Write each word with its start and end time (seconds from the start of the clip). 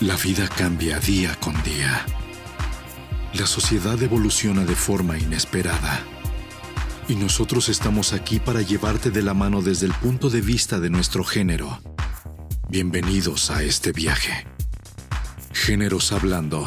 La 0.00 0.14
vida 0.16 0.46
cambia 0.46 0.98
día 0.98 1.34
con 1.40 1.54
día. 1.62 2.04
La 3.32 3.46
sociedad 3.46 4.00
evoluciona 4.02 4.66
de 4.66 4.74
forma 4.74 5.16
inesperada. 5.16 6.04
Y 7.08 7.14
nosotros 7.14 7.70
estamos 7.70 8.12
aquí 8.12 8.38
para 8.38 8.60
llevarte 8.60 9.10
de 9.10 9.22
la 9.22 9.32
mano 9.32 9.62
desde 9.62 9.86
el 9.86 9.94
punto 9.94 10.28
de 10.28 10.42
vista 10.42 10.78
de 10.80 10.90
nuestro 10.90 11.24
género. 11.24 11.80
Bienvenidos 12.68 13.50
a 13.50 13.62
este 13.62 13.92
viaje. 13.92 14.46
Géneros 15.54 16.12
Hablando. 16.12 16.66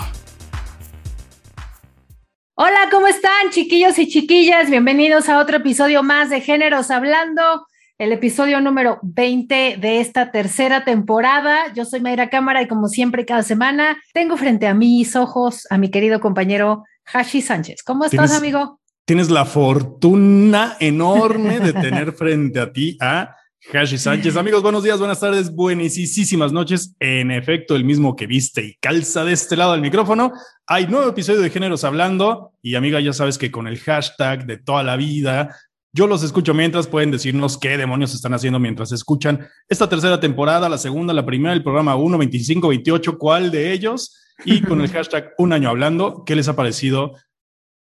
Hola, 2.55 2.89
¿cómo 2.89 3.05
están 3.05 3.52
chiquillos 3.52 4.00
y 4.00 4.09
chiquillas? 4.09 4.71
Bienvenidos 4.71 5.30
a 5.30 5.38
otro 5.38 5.57
episodio 5.57 6.02
más 6.02 6.32
de 6.32 6.41
Géneros 6.41 6.89
Hablando 6.89 7.68
el 8.00 8.13
episodio 8.13 8.61
número 8.61 8.97
20 9.04 9.75
de 9.77 9.99
esta 9.99 10.31
tercera 10.31 10.86
temporada. 10.86 11.73
Yo 11.75 11.84
soy 11.84 11.99
Mayra 11.99 12.29
Cámara 12.29 12.61
y 12.61 12.68
como 12.68 12.88
siempre 12.88 13.25
cada 13.25 13.43
semana 13.43 13.98
tengo 14.13 14.38
frente 14.38 14.67
a 14.67 14.73
mis 14.73 15.17
ojos 15.17 15.67
a 15.70 15.77
mi 15.77 15.91
querido 15.91 16.22
compañero 16.22 16.85
Hashi 17.13 17.41
Sánchez. 17.41 17.84
¿Cómo 17.84 18.05
estás, 18.05 18.31
amigo? 18.31 18.80
Tienes 19.03 19.30
la 19.30 19.44
fortuna 19.44 20.77
enorme 20.80 21.59
de 21.59 21.73
tener 21.73 22.13
frente 22.13 22.62
a 22.62 22.72
ti 22.72 22.98
a 23.02 23.35
Hashi 23.73 23.98
Sánchez. 23.98 24.38
Amigos, 24.38 24.63
buenos 24.63 24.84
días, 24.84 24.97
buenas 24.97 25.20
tardes, 25.20 25.53
buenísimas 25.53 26.53
noches. 26.53 26.95
En 27.02 27.31
efecto, 27.31 27.75
el 27.75 27.84
mismo 27.84 28.16
que 28.16 28.27
viste 28.27 28.63
y 28.63 28.75
calza 28.75 29.25
de 29.25 29.34
este 29.34 29.58
lado 29.58 29.73
del 29.73 29.81
micrófono. 29.81 30.31
Hay 30.67 30.88
nuevo 30.88 31.09
episodio 31.09 31.41
de 31.41 31.50
Géneros 31.50 31.84
Hablando 31.84 32.53
y 32.61 32.75
amiga, 32.75 33.02
ya 33.02 33.11
sabes 33.11 33.38
que 33.38 33.52
con 33.52 33.67
el 33.67 33.77
hashtag 33.77 34.45
de 34.45 34.55
toda 34.55 34.84
la 34.84 34.95
vida 34.95 35.53
yo 35.91 36.05
los 36.07 36.23
escucho 36.23 36.53
mientras 36.53 36.88
pueden 36.88 37.11
decirnos 37.11 37.57
qué 37.57 37.77
demonios 37.77 38.13
están 38.13 38.34
haciendo 38.34 38.59
mientras 38.59 38.91
escuchan 38.91 39.47
esta 39.67 39.89
tercera 39.89 40.20
temporada, 40.20 40.70
la 40.70 40.77
segunda, 40.77 41.13
la 41.13 41.25
primera, 41.25 41.53
el 41.53 41.63
programa 41.63 41.95
1, 41.95 42.17
25, 42.17 42.67
28, 42.67 43.17
cuál 43.17 43.52
de 43.52 43.71
ellos. 43.71 44.16
Y 44.45 44.61
con 44.61 44.81
el 44.81 44.89
hashtag 44.91 45.33
un 45.38 45.52
año 45.52 45.70
hablando, 45.70 46.23
¿qué 46.25 46.36
les 46.36 46.47
ha 46.47 46.55
parecido 46.55 47.14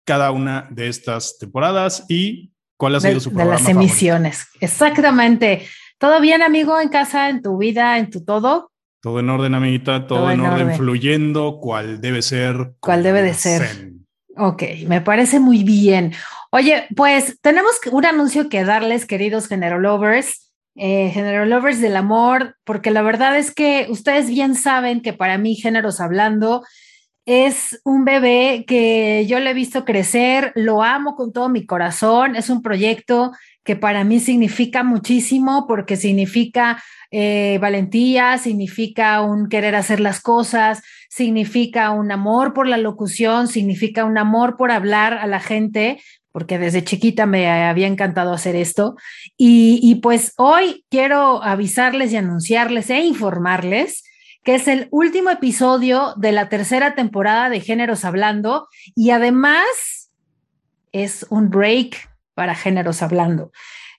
cada 0.03 0.31
una 0.31 0.67
de 0.71 0.87
estas 0.87 1.37
temporadas 1.37 2.05
y 2.09 2.53
cuál 2.75 2.95
ha 2.95 2.99
sido 2.99 3.19
su 3.19 3.29
programa? 3.29 3.57
De 3.57 3.63
las 3.63 3.69
emisiones, 3.69 4.47
exactamente. 4.59 5.67
¿Todo 5.99 6.19
bien, 6.19 6.41
amigo, 6.41 6.79
en 6.79 6.89
casa, 6.89 7.29
en 7.29 7.43
tu 7.43 7.59
vida, 7.59 7.99
en 7.99 8.09
tu 8.09 8.25
todo? 8.25 8.71
Todo 9.01 9.19
en 9.19 9.29
orden, 9.29 9.53
amiguita, 9.53 10.07
todo, 10.07 10.31
en, 10.31 10.41
orden, 10.41 10.75
fluyendo, 10.75 11.59
cuál 11.61 12.01
debe 12.01 12.23
ser. 12.23 12.73
¿Cuál 12.79 13.03
debe 13.03 13.21
de 13.21 13.33
ser? 13.35 13.91
Ok, 14.37 14.63
me 14.87 15.01
parece 15.01 15.39
muy 15.39 15.63
bien. 15.63 16.13
Oye, 16.53 16.85
pues 16.97 17.39
tenemos 17.41 17.79
un 17.91 18.05
anuncio 18.05 18.49
que 18.49 18.65
darles, 18.65 19.05
queridos 19.05 19.47
Generolovers, 19.47 20.51
eh, 20.75 21.09
Generolovers 21.13 21.79
del 21.79 21.95
amor, 21.95 22.57
porque 22.65 22.91
la 22.91 23.01
verdad 23.01 23.37
es 23.37 23.53
que 23.53 23.87
ustedes 23.89 24.27
bien 24.27 24.55
saben 24.55 25.01
que 25.01 25.13
para 25.13 25.37
mí, 25.37 25.55
Géneros 25.55 26.01
Hablando, 26.01 26.61
es 27.25 27.79
un 27.85 28.03
bebé 28.03 28.65
que 28.67 29.25
yo 29.27 29.39
le 29.39 29.51
he 29.51 29.53
visto 29.53 29.85
crecer, 29.85 30.51
lo 30.55 30.83
amo 30.83 31.15
con 31.15 31.31
todo 31.31 31.47
mi 31.47 31.65
corazón, 31.65 32.35
es 32.35 32.49
un 32.49 32.61
proyecto 32.61 33.31
que 33.63 33.77
para 33.77 34.03
mí 34.03 34.19
significa 34.19 34.83
muchísimo 34.83 35.65
porque 35.67 35.95
significa 35.95 36.83
eh, 37.11 37.59
valentía, 37.61 38.37
significa 38.37 39.21
un 39.21 39.47
querer 39.47 39.75
hacer 39.75 40.01
las 40.01 40.19
cosas, 40.19 40.81
significa 41.09 41.91
un 41.91 42.11
amor 42.11 42.53
por 42.53 42.67
la 42.67 42.77
locución, 42.77 43.47
significa 43.47 44.03
un 44.03 44.17
amor 44.17 44.57
por 44.57 44.71
hablar 44.71 45.13
a 45.13 45.27
la 45.27 45.39
gente, 45.39 46.01
porque 46.31 46.57
desde 46.57 46.83
chiquita 46.83 47.25
me 47.25 47.49
había 47.49 47.87
encantado 47.87 48.33
hacer 48.33 48.55
esto. 48.55 48.95
Y, 49.37 49.95
pues 49.95 50.33
hoy 50.37 50.85
quiero 50.89 51.43
avisarles 51.43 52.11
y 52.11 52.17
anunciarles 52.17 52.89
e 52.89 53.01
informarles 53.01 54.03
que 54.43 54.55
es 54.55 54.67
el 54.67 54.87
último 54.89 55.29
episodio 55.29 56.15
de 56.17 56.31
la 56.31 56.49
tercera 56.49 56.95
temporada 56.95 57.49
de 57.49 57.59
Géneros 57.59 58.05
Hablando 58.05 58.67
y 58.95 59.11
además 59.11 60.09
es 60.91 61.27
un 61.29 61.49
break 61.51 62.09
para 62.33 62.55
Géneros 62.55 63.03
Hablando. 63.03 63.51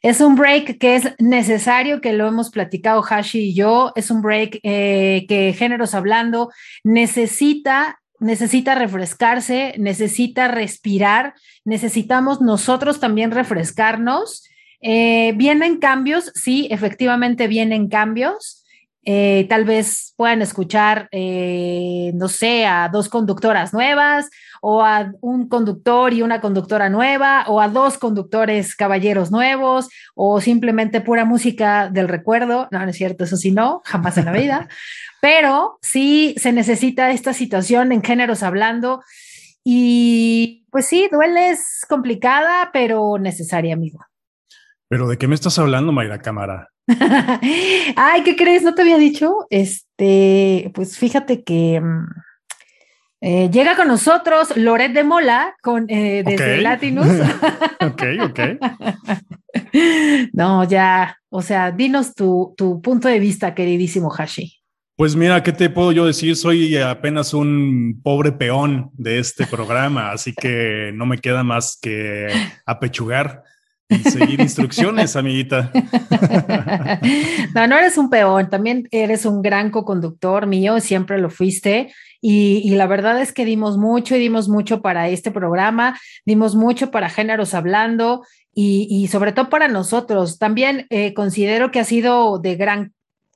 Es 0.03 0.21
un 0.21 0.35
break 0.35 0.79
que 0.79 0.97
es 0.97 1.15
necesario, 1.21 2.01
que 2.01 2.13
lo 2.13 2.27
hemos 2.27 2.51
platicado 2.51 3.05
Hashi 3.09 3.51
y 3.51 3.55
yo, 3.55 3.93
es 3.95 4.11
un 4.11 4.21
break 4.21 4.59
eh, 4.65 5.27
que 5.29 5.55
Géneros 5.57 5.95
Hablando 5.95 6.51
necesita 6.83 8.02
necesita 8.23 8.75
refrescarse, 8.75 9.75
necesita 9.79 10.49
respirar, 10.49 11.35
necesitamos 11.65 12.41
nosotros 12.41 13.01
también 13.01 13.31
refrescarnos. 13.31 14.49
Eh, 14.81 15.33
vienen 15.37 15.79
cambios, 15.79 16.33
sí, 16.35 16.69
efectivamente 16.71 17.49
vienen 17.49 17.89
cambios. 17.89 18.62
Eh, 19.05 19.47
tal 19.49 19.65
vez 19.65 20.15
puedan 20.17 20.43
escuchar, 20.43 21.09
eh, 21.11 22.13
no 22.15 22.29
sé, 22.29 22.67
a 22.67 22.89
dos 22.89 23.09
conductoras 23.09 23.73
nuevas 23.73 24.31
o 24.61 24.85
a 24.85 25.13
un 25.21 25.49
conductor 25.49 26.13
y 26.13 26.23
una 26.23 26.41
conductora 26.41 26.89
nueva 26.89 27.45
o 27.49 27.61
a 27.61 27.69
dos 27.69 27.99
conductores 27.99 28.77
caballeros 28.77 29.33
nuevos 29.33 29.89
o 30.15 30.41
simplemente 30.41 31.01
pura 31.01 31.25
música 31.25 31.89
del 31.91 32.07
recuerdo. 32.07 32.69
No, 32.71 32.79
no 32.79 32.89
es 32.91 32.97
cierto, 32.97 33.25
eso 33.25 33.37
sí, 33.37 33.51
no, 33.51 33.83
jamás 33.85 34.19
en 34.19 34.27
la 34.27 34.33
vida. 34.33 34.69
Pero 35.21 35.79
sí 35.83 36.35
se 36.39 36.53
necesita 36.53 37.11
esta 37.11 37.33
situación 37.33 37.93
en 37.93 38.03
géneros 38.03 38.43
hablando 38.43 39.03
y 39.65 40.67
pues 40.71 40.87
sí, 40.87 41.09
duele, 41.11 41.51
es 41.51 41.85
complicada, 41.89 42.71
pero 42.73 43.19
necesaria, 43.19 43.75
amigo. 43.75 44.01
¿Pero 44.89 45.07
de 45.07 45.19
qué 45.19 45.29
me 45.29 45.37
estás 45.37 45.59
hablando, 45.59 45.93
Mayra 45.93 46.19
Cámara? 46.19 46.72
Ay, 47.97 48.23
¿qué 48.25 48.37
crees? 48.37 48.63
¿No 48.63 48.75
te 48.75 48.83
había 48.83 48.99
dicho? 48.99 49.47
Este, 49.51 50.71
pues 50.75 50.99
fíjate 50.99 51.43
que 51.45 51.81
mm, 51.81 52.07
eh, 53.21 53.51
llega 53.53 53.77
con 53.77 53.87
nosotros 53.87 54.57
Loret 54.57 54.93
de 54.93 55.05
Mola 55.05 55.55
con, 55.63 55.87
eh, 55.89 56.25
desde 56.27 56.61
Latinus. 56.61 57.07
ok, 57.81 58.03
ok. 58.25 58.41
no, 60.33 60.65
ya, 60.65 61.17
o 61.29 61.41
sea, 61.41 61.71
dinos 61.71 62.15
tu, 62.15 62.55
tu 62.57 62.83
punto 62.83 63.09
de 63.09 63.21
vista, 63.21 63.55
queridísimo 63.55 64.13
Hashi. 64.13 64.59
Pues 64.97 65.17
mira, 65.17 65.43
¿qué 65.43 65.53
te 65.53 65.71
puedo 65.71 65.93
yo 65.93 66.05
decir? 66.05 66.37
Soy 66.37 66.77
apenas 66.77 67.33
un 67.33 68.01
pobre 68.03 68.33
peón 68.33 68.91
de 68.93 69.21
este 69.21 69.47
programa, 69.47 70.11
así 70.11 70.35
que 70.35 70.91
no 70.95 71.07
me 71.07 71.19
queda 71.19 71.43
más 71.43 71.79
que 71.81 72.29
apechugar 72.67 73.43
seguir 73.99 74.41
instrucciones, 74.41 75.17
amiguita. 75.17 75.71
No, 77.55 77.67
no 77.67 77.77
eres 77.77 77.99
un 77.99 78.09
peón, 78.09 78.49
también 78.49 78.89
eres 78.91 79.27
un 79.27 79.43
gran 79.43 79.71
co-conductor 79.71 80.47
mío, 80.47 80.81
siempre 80.81 81.19
lo 81.19 81.29
fuiste. 81.31 81.93
Y, 82.21 82.71
la 82.71 82.87
verdad 82.87 83.21
es 83.21 83.33
que 83.33 83.45
dimos 83.45 83.77
mucho 83.77 84.15
y 84.15 84.21
dimos 84.21 84.49
mucho 84.49 84.81
para 84.81 85.09
este 85.09 85.33
programa, 85.33 85.99
dimos 86.25 86.55
mucho 86.55 86.91
para 86.91 87.11
Géneros 87.11 87.53
Hablando 87.53 88.25
y, 88.55 89.09
sobre 89.09 89.33
todo 89.33 89.49
para 89.51 89.69
nosotros. 89.69 90.39
También 90.39 90.87
eh, 90.91 91.15
considero 91.15 91.71
que 91.71 91.81
ha 91.81 91.85
sido 91.85 92.39
de 92.39 92.55
gran 92.55 92.93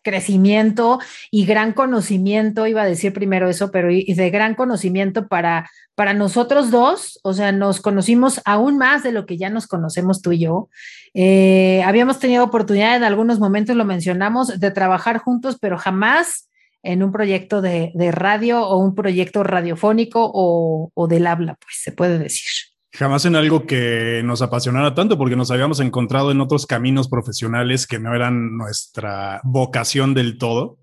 crecimiento 0.07 1.01
y 1.33 1.47
gran 1.47 1.73
conocimiento, 1.73 2.69
iba 2.69 2.83
a 2.83 2.87
decir 2.87 3.13
primero 3.13 3.49
eso, 3.49 3.73
pero 3.73 3.89
de 3.89 4.31
gran 4.31 4.55
conocimiento 4.55 5.27
para, 5.27 5.69
para 5.97 6.15
nosotros 6.15 6.71
dos, 6.71 7.19
o 7.25 7.33
sea, 7.33 7.51
nos 7.51 7.81
conocimos 7.81 8.41
aún 8.45 8.79
más 8.79 9.03
de 9.03 9.11
lo 9.11 9.27
que 9.27 9.37
ya 9.37 9.51
nos 9.51 9.67
conocemos 9.67 10.23
tú 10.23 10.31
y 10.31 10.39
yo. 10.39 10.69
Eh, 11.13 11.83
habíamos 11.85 12.21
tenido 12.21 12.45
oportunidad 12.45 12.95
en 12.95 13.03
algunos 13.03 13.41
momentos, 13.41 13.75
lo 13.75 13.85
mencionamos, 13.85 14.61
de 14.61 14.71
trabajar 14.71 15.19
juntos, 15.19 15.59
pero 15.61 15.77
jamás 15.77 16.49
en 16.85 17.03
un 17.03 17.11
proyecto 17.11 17.61
de, 17.61 17.91
radio 18.13 18.65
o 18.65 18.79
un 18.79 18.95
proyecto 18.95 19.43
radiofónico 19.43 20.31
o, 20.33 20.93
o 20.95 21.09
del 21.09 21.27
habla, 21.27 21.57
pues 21.61 21.81
se 21.83 21.91
puede 21.91 22.21
decir. 22.21 22.76
Jamás 22.97 23.27
en 23.27 23.37
algo 23.37 23.67
que 23.67 24.23
nos 24.25 24.41
apasionara 24.41 24.95
tanto, 24.95 25.19
porque 25.19 25.37
nos 25.37 25.51
habíamos 25.51 25.81
encontrado 25.81 26.31
en 26.31 26.41
otros 26.41 26.65
caminos 26.65 27.09
profesionales 27.09 27.87
que 27.87 27.99
no 27.99 28.15
eran 28.15 28.57
nuestra 28.57 29.43
vocación 29.45 30.15
del 30.15 30.39
todo. 30.39 30.79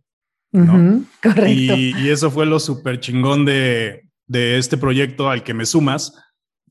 correcto. 0.51 1.47
Y, 1.49 2.09
eso 2.09 2.29
fue 2.29 2.45
lo 2.45 2.59
súper 2.59 2.99
chingón 2.99 3.45
de, 3.45 4.03
de 4.27 4.59
este 4.59 4.77
proyecto 4.77 5.27
al 5.31 5.41
que 5.41 5.55
me 5.55 5.65
sumas, 5.65 6.13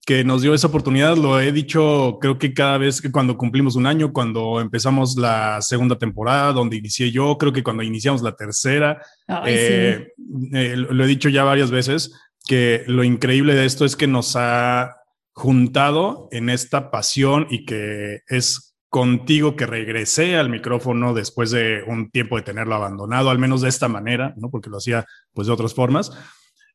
que 0.07 0.23
nos 0.23 0.43
dio 0.43 0.55
esa 0.55 0.69
oportunidad. 0.69 1.17
Lo 1.17 1.41
he 1.41 1.51
dicho, 1.51 2.19
creo 2.21 2.39
que 2.39 2.55
cada 2.55 2.79
vez 2.79 3.01
que 3.01 3.11
cuando 3.11 3.37
cumplimos 3.37 3.75
un 3.75 3.87
año, 3.87 4.13
cuando 4.13 4.61
empezamos 4.61 5.17
la 5.17 5.61
segunda 5.61 5.99
temporada, 5.99 6.53
donde 6.53 6.77
inicié 6.77 7.11
yo, 7.11 7.37
creo 7.37 7.53
que 7.53 7.65
cuando 7.65 7.83
iniciamos 7.83 8.23
la 8.23 8.37
tercera, 8.37 9.03
eh, 9.45 10.07
eh, 10.53 10.77
lo 10.77 11.03
he 11.03 11.09
dicho 11.09 11.29
ya 11.29 11.43
varias 11.43 11.73
veces, 11.73 12.13
que 12.47 12.85
lo 12.87 13.03
increíble 13.03 13.57
de 13.57 13.65
esto 13.65 13.85
es 13.85 13.97
que 13.97 14.07
nos 14.07 14.37
ha 14.37 15.02
juntado 15.33 16.29
en 16.31 16.51
esta 16.51 16.91
pasión 16.91 17.47
y 17.51 17.65
que 17.65 18.21
es 18.29 18.75
contigo 18.89 19.57
que 19.57 19.65
regresé 19.65 20.37
al 20.37 20.51
micrófono 20.51 21.15
después 21.15 21.51
de 21.51 21.83
un 21.87 22.11
tiempo 22.11 22.37
de 22.37 22.43
tenerlo 22.43 22.75
abandonado, 22.75 23.31
al 23.31 23.39
menos 23.39 23.63
de 23.63 23.71
esta 23.71 23.89
manera, 23.89 24.35
¿no? 24.37 24.51
Porque 24.51 24.69
lo 24.69 24.77
hacía 24.77 25.07
pues 25.33 25.47
de 25.47 25.53
otras 25.55 25.73
formas. 25.73 26.13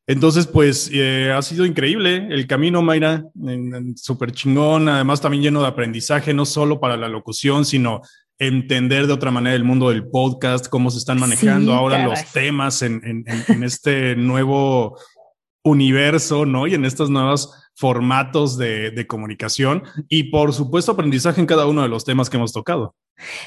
Entonces, 0.08 0.46
pues 0.46 0.90
eh, 0.92 1.30
ha 1.36 1.42
sido 1.42 1.66
increíble 1.66 2.26
el 2.30 2.46
camino, 2.46 2.82
Mayra, 2.82 3.24
súper 3.94 4.32
chingón, 4.32 4.88
además 4.88 5.20
también 5.20 5.42
lleno 5.42 5.60
de 5.60 5.68
aprendizaje, 5.68 6.32
no 6.32 6.46
solo 6.46 6.80
para 6.80 6.96
la 6.96 7.08
locución, 7.08 7.66
sino 7.66 8.00
entender 8.38 9.06
de 9.06 9.12
otra 9.12 9.30
manera 9.30 9.54
el 9.54 9.64
mundo 9.64 9.90
del 9.90 10.08
podcast, 10.08 10.68
cómo 10.68 10.90
se 10.90 10.98
están 10.98 11.20
manejando 11.20 11.74
ahora 11.74 12.04
los 12.04 12.24
temas 12.32 12.82
en, 12.82 13.24
este 13.62 14.16
nuevo 14.16 14.98
universo, 15.62 16.46
¿no? 16.46 16.66
Y 16.66 16.74
en 16.74 16.84
estos 16.84 17.10
nuevos 17.10 17.52
formatos 17.78 18.58
de, 18.58 18.90
de, 18.90 19.06
comunicación 19.06 19.84
y 20.08 20.24
por 20.24 20.52
supuesto 20.52 20.90
aprendizaje 20.90 21.40
en 21.40 21.46
cada 21.46 21.66
uno 21.66 21.82
de 21.82 21.88
los 21.88 22.04
temas 22.04 22.28
que 22.28 22.36
hemos 22.36 22.52
tocado. 22.52 22.96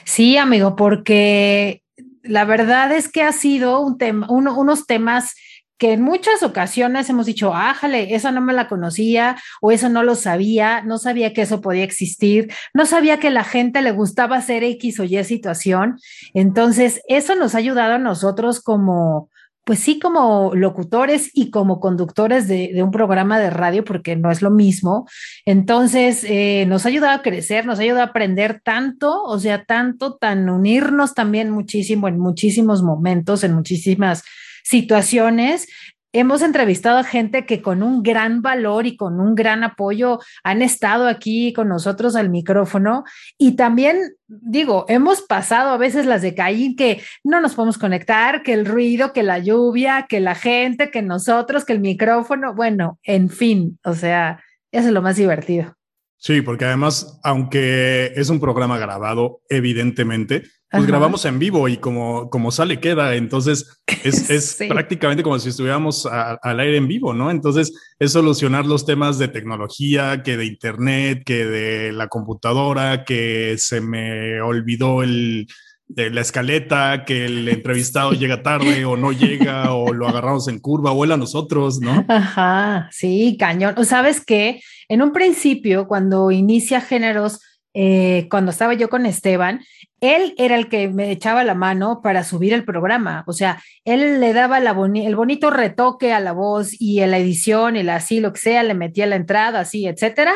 Sí, 0.06 0.38
amigo, 0.38 0.78
porque 0.78 1.84
la 2.24 2.46
verdad 2.46 2.94
es 2.94 3.12
que 3.12 3.24
ha 3.24 3.34
sido 3.34 3.82
un 3.82 3.98
tema, 3.98 4.28
unos 4.30 4.86
temas 4.86 5.34
que 5.78 5.94
en 5.94 6.02
muchas 6.04 6.44
ocasiones 6.44 7.10
hemos 7.10 7.26
dicho, 7.26 7.56
ájale, 7.56 8.14
esa 8.14 8.32
no 8.32 8.40
me 8.40 8.54
la 8.54 8.68
conocía 8.68 9.36
o 9.62 9.72
eso 9.72 9.90
no 9.90 10.04
lo 10.04 10.14
sabía, 10.14 10.84
no 10.84 11.00
sabía 11.00 11.34
que 11.34 11.42
eso 11.42 11.60
podía 11.60 11.84
existir, 11.84 12.54
no 12.72 12.86
sabía 12.86 13.20
que 13.20 13.32
la 13.32 13.44
gente 13.44 13.82
le 13.82 13.90
gustaba 13.90 14.38
hacer 14.38 14.64
X 14.64 15.00
o 15.00 15.06
Y 15.06 15.24
situación. 15.24 15.98
Entonces, 16.36 17.02
eso 17.08 17.34
nos 17.34 17.56
ha 17.56 17.58
ayudado 17.58 17.96
a 17.96 17.98
nosotros 17.98 18.62
como, 18.62 19.31
pues 19.72 19.80
sí, 19.80 20.00
como 20.00 20.52
locutores 20.54 21.32
y 21.34 21.50
como 21.50 21.80
conductores 21.80 22.46
de, 22.50 22.84
un 22.84 22.92
programa 22.92 23.40
de 23.40 23.50
radio, 23.50 23.86
porque 23.86 24.18
no 24.18 24.30
es 24.30 24.42
lo 24.42 24.52
mismo. 24.52 25.08
Entonces, 25.46 26.26
eh, 26.26 26.66
nos 26.68 26.84
ha 26.84 26.90
ayudado 26.90 27.14
a 27.14 27.22
crecer, 27.22 27.66
nos 27.66 27.80
ha 27.80 27.84
ayudado 27.84 28.02
a 28.02 28.08
aprender 28.08 28.60
tanto, 28.62 29.24
o 29.24 29.40
sea, 29.40 29.64
tanto, 29.64 30.18
tan 30.18 30.50
unirnos 30.50 31.14
también 31.14 31.52
muchísimo 31.52 32.10
en 32.10 32.20
muchísimos 32.20 32.84
momentos, 32.84 33.46
en 33.46 33.54
muchísimas 33.54 34.26
situaciones. 34.62 35.70
Hemos 36.14 36.42
entrevistado 36.42 36.98
a 36.98 37.04
gente 37.06 37.46
que 37.46 37.62
con 37.62 37.84
un 37.84 38.04
gran 38.04 38.42
valor 38.42 38.86
y 38.86 38.98
con 38.98 39.22
un 39.22 39.34
gran 39.34 39.64
apoyo 39.64 40.20
han 40.44 40.62
estado 40.62 41.08
aquí 41.08 41.54
con 41.54 41.70
nosotros 41.70 42.18
al 42.18 42.30
micrófono 42.30 43.06
y 43.38 43.56
también 43.56 43.98
digo, 44.28 44.86
hemos 44.90 45.22
pasado 45.22 45.70
a 45.70 45.78
veces 45.78 46.06
las 46.06 46.22
de 46.22 46.36
Caín 46.36 46.76
que 46.76 47.02
no 47.24 47.40
nos 47.40 47.56
podemos 47.56 47.78
conectar, 47.78 48.44
que 48.44 48.54
el 48.54 48.66
ruido, 48.66 49.14
que 49.14 49.24
la 49.24 49.40
lluvia, 49.40 50.06
que 50.10 50.20
la 50.20 50.36
gente, 50.36 50.92
que 50.92 51.02
nosotros, 51.02 51.64
que 51.64 51.74
el 51.74 51.80
micrófono, 51.80 52.54
bueno, 52.54 53.00
en 53.04 53.30
fin, 53.30 53.80
o 53.84 53.94
sea, 53.94 54.44
eso 54.72 54.88
es 54.88 54.94
lo 54.94 55.02
más 55.02 55.16
divertido. 55.16 55.76
Sí, 56.24 56.44
porque 56.44 56.66
además, 56.66 57.20
aunque 57.24 58.14
es 58.16 58.30
un 58.30 58.40
programa 58.40 58.78
grabado, 58.78 59.42
evidentemente, 59.50 60.44
pues 60.70 60.86
grabamos 60.86 61.26
en 61.26 61.40
vivo 61.40 61.68
y 61.68 61.78
como, 61.78 62.30
como 62.30 62.52
sale 62.52 62.80
queda, 62.80 63.16
entonces 63.16 63.82
es, 64.04 64.30
es 64.30 64.56
prácticamente 64.70 65.24
como 65.24 65.40
si 65.40 65.50
estuviéramos 65.50 66.06
al 66.06 66.60
aire 66.60 66.78
en 66.78 66.88
vivo, 66.88 67.16
¿no? 67.16 67.32
Entonces 67.32 67.74
es 67.98 68.12
solucionar 68.12 68.68
los 68.68 68.86
temas 68.86 69.18
de 69.18 69.30
tecnología, 69.30 70.22
que 70.22 70.38
de 70.38 70.46
internet, 70.46 71.24
que 71.26 71.44
de 71.44 71.92
la 71.92 72.08
computadora, 72.08 73.04
que 73.04 73.56
se 73.58 73.82
me 73.82 74.42
olvidó 74.42 75.02
el, 75.02 75.48
de 75.96 76.10
la 76.10 76.22
escaleta, 76.22 77.04
que 77.06 77.26
el 77.26 77.48
entrevistado 77.50 78.12
llega 78.14 78.44
tarde 78.44 78.86
o 78.86 78.96
no 78.98 79.12
llega 79.12 79.74
o 79.74 79.94
lo 79.94 80.08
agarramos 80.08 80.48
en 80.48 80.60
curva 80.60 80.92
o 80.92 81.04
él 81.04 81.12
a 81.12 81.18
nosotros, 81.18 81.80
¿no? 81.82 82.06
Ajá, 82.08 82.90
sí, 82.92 83.36
cañón. 83.40 83.76
O 83.78 83.84
sabes 83.84 84.24
que 84.24 84.62
en 84.88 85.02
un 85.02 85.12
principio, 85.12 85.88
cuando 85.88 86.32
inicia 86.32 86.82
géneros, 86.82 87.40
eh, 87.74 88.28
cuando 88.30 88.52
estaba 88.52 88.74
yo 88.74 88.90
con 88.90 89.06
Esteban, 89.06 89.62
él 90.02 90.34
era 90.38 90.56
el 90.56 90.68
que 90.68 90.90
me 90.90 91.12
echaba 91.12 91.44
la 91.44 91.56
mano 91.56 92.02
para 92.02 92.24
subir 92.24 92.54
el 92.54 92.66
programa. 92.66 93.24
O 93.28 93.34
sea, 93.34 93.62
él 93.86 94.20
le 94.20 94.34
daba 94.34 94.58
el 94.58 95.16
bonito 95.16 95.50
retoque 95.52 96.12
a 96.12 96.20
la 96.20 96.32
voz 96.32 96.80
y 96.80 97.02
a 97.02 97.08
la 97.08 97.18
edición 97.18 97.76
y 97.76 97.88
así, 97.88 98.20
lo 98.20 98.34
que 98.34 98.40
sea, 98.40 98.64
le 98.64 98.74
metía 98.74 99.06
la 99.06 99.16
entrada, 99.16 99.60
así, 99.60 99.88
etcétera. 99.88 100.34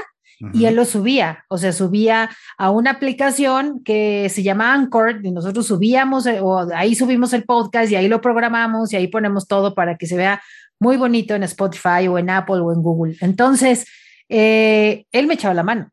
Y 0.53 0.65
él 0.65 0.75
lo 0.75 0.85
subía, 0.85 1.45
o 1.47 1.57
sea, 1.57 1.71
subía 1.71 2.29
a 2.57 2.69
una 2.69 2.91
aplicación 2.91 3.83
que 3.83 4.27
se 4.29 4.43
llama 4.43 4.73
Anchor 4.73 5.21
y 5.23 5.31
nosotros 5.31 5.65
subíamos, 5.67 6.25
eh, 6.25 6.39
o 6.41 6.67
ahí 6.73 6.93
subimos 6.95 7.33
el 7.33 7.43
podcast 7.43 7.91
y 7.91 7.95
ahí 7.95 8.07
lo 8.07 8.21
programamos 8.21 8.91
y 8.91 8.97
ahí 8.97 9.07
ponemos 9.07 9.47
todo 9.47 9.73
para 9.73 9.97
que 9.97 10.07
se 10.07 10.17
vea 10.17 10.41
muy 10.79 10.97
bonito 10.97 11.35
en 11.35 11.43
Spotify 11.43 12.07
o 12.09 12.17
en 12.17 12.29
Apple 12.29 12.59
o 12.59 12.73
en 12.73 12.81
Google. 12.81 13.15
Entonces, 13.21 13.85
eh, 14.29 15.05
él 15.11 15.27
me 15.27 15.35
echaba 15.35 15.53
la 15.53 15.63
mano. 15.63 15.89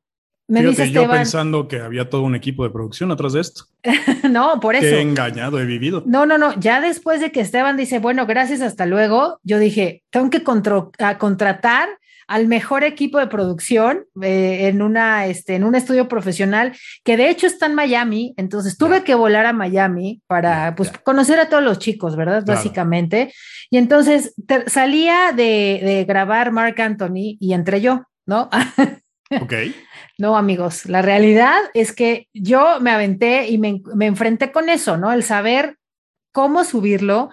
Me 0.49 0.63
dice 0.63 0.91
yo 0.91 1.09
pensando 1.09 1.67
que 1.67 1.81
había 1.81 2.11
todo 2.11 2.23
un 2.23 2.35
equipo 2.35 2.65
de 2.65 2.71
producción 2.71 3.11
atrás 3.11 3.33
de 3.33 3.41
esto. 3.41 3.65
no, 4.31 4.61
por 4.61 4.75
eso. 4.75 4.85
Qué 4.85 5.01
engañado 5.01 5.59
he 5.59 5.65
vivido. 5.65 6.03
No, 6.05 6.27
no, 6.27 6.37
no. 6.37 6.59
Ya 6.61 6.81
después 6.81 7.21
de 7.21 7.33
que 7.33 7.41
Esteban 7.41 7.77
dice, 7.77 8.01
bueno, 8.01 8.27
gracias, 8.27 8.61
hasta 8.61 8.85
luego, 8.85 9.39
yo 9.45 9.59
dije, 9.59 10.03
tengo 10.11 10.29
que 10.31 10.43
contratar 10.43 11.89
al 12.33 12.49
mejor 12.49 12.83
equipo 12.83 13.19
de 13.19 13.27
producción 13.27 14.07
eh, 14.23 14.69
en, 14.69 14.81
una, 14.81 15.27
este, 15.27 15.55
en 15.55 15.65
un 15.65 15.75
estudio 15.75 16.09
profesional 16.09 16.73
que 17.05 17.19
de 17.19 17.29
hecho 17.29 17.47
está 17.47 17.67
en 17.67 17.75
Miami. 17.75 18.33
Entonces 18.39 18.79
tuve 18.79 19.05
que 19.05 19.15
volar 19.15 19.45
a 19.45 19.53
Miami 19.53 20.23
para 20.27 20.75
pues, 20.75 20.91
conocer 21.05 21.39
a 21.39 21.51
todos 21.51 21.63
los 21.63 21.79
chicos, 21.79 22.17
¿verdad? 22.17 22.43
Básicamente. 22.47 23.35
Y 23.69 23.77
entonces 23.77 24.35
salía 24.67 25.33
de, 25.33 25.81
de 25.83 26.05
grabar 26.09 26.53
Mark 26.53 26.81
Anthony 26.81 27.37
y 27.39 27.53
entré 27.53 27.83
yo, 27.83 28.05
¿no? 28.25 28.49
ok. 29.43 29.53
No, 30.17 30.35
amigos, 30.35 30.87
la 30.87 31.03
realidad 31.03 31.59
es 31.75 31.93
que 31.93 32.29
yo 32.33 32.81
me 32.81 32.93
aventé 32.93 33.49
y 33.49 33.59
me, 33.59 33.83
me 33.95 34.07
enfrenté 34.07 34.53
con 34.53 34.71
eso, 34.71 34.97
¿no? 34.97 35.13
El 35.13 35.23
saber 35.23 35.77
cómo 36.33 36.65
subirlo, 36.65 37.29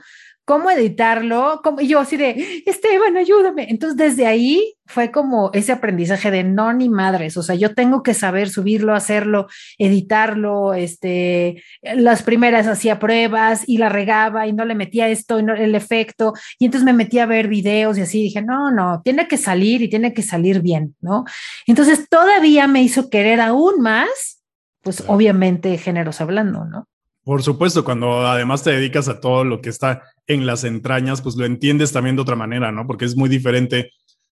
cómo 0.50 0.72
editarlo, 0.72 1.62
como 1.64 1.80
yo 1.80 2.00
así 2.00 2.18
de, 2.18 2.64
Esteban, 2.66 3.16
ayúdame. 3.18 3.68
Entonces, 3.70 3.96
desde 3.96 4.26
ahí 4.26 4.74
fue 4.88 5.12
como 5.12 5.52
ese 5.54 5.74
aprendizaje 5.74 6.32
de 6.32 6.44
no 6.44 6.74
ni 6.74 6.90
madres, 6.90 7.38
o 7.38 7.44
sea, 7.44 7.54
yo 7.54 7.76
tengo 7.76 8.02
que 8.02 8.16
saber 8.16 8.50
subirlo, 8.50 8.96
hacerlo, 8.96 9.46
editarlo, 9.78 10.74
este, 10.74 11.62
las 11.84 12.24
primeras 12.24 12.66
hacía 12.66 12.98
pruebas 12.98 13.62
y 13.68 13.78
la 13.78 13.90
regaba 13.90 14.48
y 14.48 14.54
no 14.54 14.66
le 14.66 14.74
metía 14.74 15.08
esto 15.08 15.38
y 15.38 15.44
no 15.44 15.54
el 15.54 15.76
efecto, 15.76 16.34
y 16.58 16.66
entonces 16.66 16.84
me 16.84 16.94
metí 16.94 17.20
a 17.20 17.28
ver 17.28 17.48
videos 17.48 18.00
y 18.00 18.02
así 18.02 18.24
dije, 18.24 18.42
no, 18.42 18.72
no, 18.72 19.04
tiene 19.04 19.28
que 19.28 19.38
salir 19.38 19.84
y 19.84 19.88
tiene 19.88 20.16
que 20.16 20.24
salir 20.24 20.64
bien, 20.64 20.96
¿no? 21.00 21.26
Entonces, 21.68 22.10
todavía 22.10 22.66
me 22.66 22.82
hizo 22.82 23.12
querer 23.12 23.40
aún 23.40 23.84
más, 23.84 24.42
pues 24.82 25.04
obviamente 25.06 25.78
géneros 25.78 26.22
hablando, 26.22 26.66
¿no? 26.66 26.88
Por 27.24 27.44
supuesto, 27.44 27.84
cuando 27.84 28.26
además 28.26 28.64
te 28.64 28.72
dedicas 28.72 29.08
a 29.08 29.20
todo 29.20 29.44
lo 29.44 29.62
que 29.62 29.70
está 29.70 30.04
en 30.28 30.46
las 30.46 30.64
entrañas, 30.64 31.22
pues 31.22 31.36
lo 31.36 31.46
entiendes 31.46 31.92
también 31.92 32.16
de 32.16 32.22
otra 32.22 32.36
manera, 32.36 32.72
¿no? 32.72 32.88
Porque 32.88 33.06
es 33.06 33.16
muy 33.16 33.30
diferente 33.30 33.92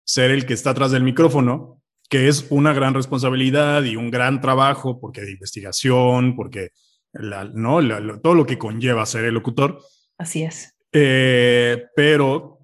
ser 0.04 0.30
el 0.30 0.46
que 0.46 0.54
está 0.54 0.70
atrás 0.70 0.90
del 0.90 1.02
micrófono, 1.02 1.80
que 2.08 2.28
es 2.28 2.46
una 2.50 2.72
gran 2.72 2.94
responsabilidad 2.94 3.84
y 3.84 3.96
un 3.96 4.10
gran 4.10 4.40
trabajo, 4.40 5.00
porque 5.00 5.22
de 5.22 5.32
investigación, 5.32 6.36
porque 6.36 6.70
¿no? 7.54 7.80
todo 8.20 8.34
lo 8.34 8.46
que 8.46 8.58
conlleva 8.58 9.06
ser 9.06 9.24
el 9.24 9.34
locutor. 9.34 9.80
Así 10.18 10.42
es. 10.42 10.74
Eh, 10.92 11.86
pero 11.96 12.61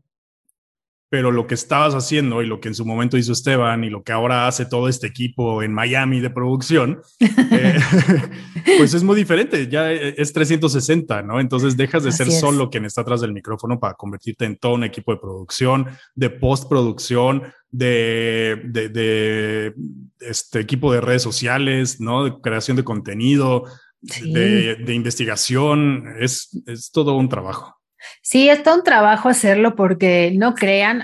pero 1.11 1.31
lo 1.31 1.47
que 1.47 1.55
estabas 1.55 1.95
haciendo 1.95 2.43
y 2.43 2.47
lo 2.47 2.61
que 2.61 2.69
en 2.69 2.75
su 2.75 2.85
momento 2.85 3.17
hizo 3.17 3.33
Esteban 3.33 3.83
y 3.83 3.91
lo 3.91 4.03
que 4.03 4.13
ahora 4.13 4.47
hace 4.47 4.67
todo 4.67 4.89
este 4.89 5.07
equipo 5.07 5.63
en 5.63 5.73
Miami 5.73 6.21
de 6.21 6.29
producción, 6.29 7.01
eh, 7.19 7.79
pues 8.79 8.93
es 8.93 9.03
muy 9.03 9.17
diferente, 9.17 9.69
ya 9.69 9.91
es 9.91 10.33
360, 10.33 11.23
¿no? 11.23 11.41
Entonces 11.41 11.77
dejas 11.77 12.05
de 12.05 12.13
ser 12.13 12.31
solo 12.31 12.69
quien 12.69 12.85
está 12.85 13.01
atrás 13.01 13.23
del 13.23 13.33
micrófono 13.33 13.81
para 13.81 13.95
convertirte 13.95 14.45
en 14.45 14.57
todo 14.57 14.75
un 14.75 14.85
equipo 14.85 15.13
de 15.13 15.19
producción, 15.19 15.87
de 16.15 16.29
postproducción, 16.29 17.43
de, 17.71 18.61
de, 18.67 19.75
este 20.21 20.61
equipo 20.61 20.93
de 20.93 21.01
redes 21.01 21.23
sociales, 21.23 22.01
¿no? 22.01 22.25
De 22.25 22.41
creación 22.41 22.77
de 22.77 22.85
contenido, 22.85 23.65
de, 24.01 24.77
de, 24.77 24.95
investigación, 24.95 26.05
es, 26.19 26.63
es 26.67 26.91
todo 26.91 27.17
un 27.17 27.29
trabajo. 27.29 27.78
Sí, 28.23 28.49
está 28.49 28.75
un 28.75 28.83
trabajo 28.83 29.29
hacerlo 29.29 29.75
porque 29.75 30.33
no 30.37 30.55
crean, 30.55 31.03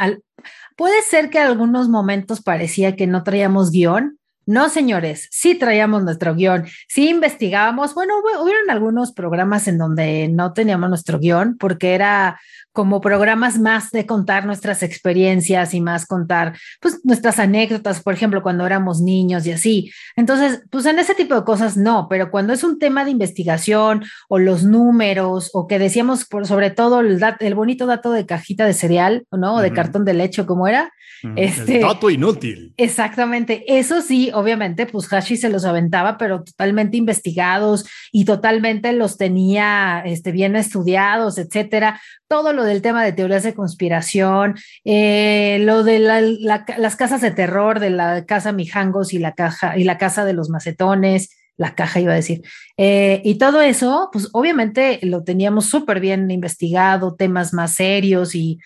puede 0.76 1.02
ser 1.02 1.30
que 1.30 1.38
algunos 1.38 1.88
momentos 1.88 2.42
parecía 2.42 2.96
que 2.96 3.06
no 3.06 3.22
traíamos 3.22 3.70
guion. 3.70 4.18
No, 4.46 4.68
señores, 4.68 5.28
sí 5.30 5.54
traíamos 5.54 6.04
nuestro 6.04 6.34
guion, 6.34 6.66
sí 6.86 7.08
investigábamos. 7.08 7.94
Bueno, 7.94 8.14
hubieron 8.18 8.68
algunos 8.68 9.12
programas 9.12 9.66
en 9.68 9.78
donde 9.78 10.28
no 10.28 10.52
teníamos 10.52 10.90
nuestro 10.90 11.18
guion 11.18 11.56
porque 11.56 11.94
era 11.94 12.38
como 12.74 13.00
programas 13.00 13.60
más 13.60 13.92
de 13.92 14.04
contar 14.04 14.46
nuestras 14.46 14.82
experiencias 14.82 15.74
y 15.74 15.80
más 15.80 16.06
contar 16.06 16.58
pues 16.80 17.00
nuestras 17.04 17.38
anécdotas, 17.38 18.02
por 18.02 18.14
ejemplo, 18.14 18.42
cuando 18.42 18.66
éramos 18.66 19.00
niños 19.00 19.46
y 19.46 19.52
así. 19.52 19.92
Entonces, 20.16 20.64
pues 20.70 20.84
en 20.86 20.98
ese 20.98 21.14
tipo 21.14 21.36
de 21.36 21.44
cosas 21.44 21.76
no, 21.76 22.08
pero 22.10 22.32
cuando 22.32 22.52
es 22.52 22.64
un 22.64 22.80
tema 22.80 23.04
de 23.04 23.12
investigación 23.12 24.04
o 24.28 24.40
los 24.40 24.64
números 24.64 25.50
o 25.54 25.68
que 25.68 25.78
decíamos 25.78 26.24
por 26.24 26.48
sobre 26.48 26.70
todo 26.70 26.98
el, 26.98 27.22
el 27.38 27.54
bonito 27.54 27.86
dato 27.86 28.10
de 28.10 28.26
cajita 28.26 28.66
de 28.66 28.72
cereal, 28.72 29.24
¿no? 29.30 29.54
O 29.54 29.60
de 29.60 29.72
cartón 29.72 30.04
de 30.04 30.14
leche, 30.14 30.44
como 30.44 30.66
era. 30.66 30.92
Este, 31.36 31.76
el 31.76 31.82
dato 31.82 32.10
inútil. 32.10 32.74
Exactamente. 32.76 33.64
Eso 33.68 34.02
sí, 34.02 34.30
obviamente, 34.34 34.84
pues 34.84 35.10
Hashi 35.10 35.36
se 35.36 35.48
los 35.48 35.64
aventaba, 35.64 36.18
pero 36.18 36.42
totalmente 36.42 36.96
investigados 36.96 37.86
y 38.12 38.24
totalmente 38.24 38.92
los 38.92 39.16
tenía 39.16 40.02
este, 40.04 40.32
bien 40.32 40.56
estudiados, 40.56 41.38
etcétera 41.38 42.00
todo 42.34 42.52
del 42.64 42.82
tema 42.82 43.04
de 43.04 43.12
teorías 43.12 43.42
de 43.42 43.54
conspiración, 43.54 44.56
eh, 44.84 45.58
lo 45.60 45.84
de 45.84 45.98
las 45.98 46.96
casas 46.96 47.20
de 47.20 47.30
terror, 47.30 47.80
de 47.80 47.90
la 47.90 48.24
casa 48.24 48.52
Mijangos 48.52 49.12
y 49.12 49.18
la, 49.18 49.34
caja, 49.34 49.78
y 49.78 49.84
la 49.84 49.98
casa 49.98 50.24
de 50.24 50.32
los 50.32 50.50
macetones, 50.50 51.30
la 51.56 51.74
caja 51.74 52.00
iba 52.00 52.12
a 52.12 52.16
decir. 52.16 52.42
Eh, 52.76 53.22
y 53.24 53.36
todo 53.36 53.60
eso, 53.60 54.08
pues 54.12 54.28
obviamente 54.32 54.98
lo 55.02 55.22
teníamos 55.22 55.66
súper 55.66 56.00
bien 56.00 56.30
investigado, 56.30 57.14
temas 57.14 57.52
más 57.52 57.72
serios 57.72 58.34
y, 58.34 58.58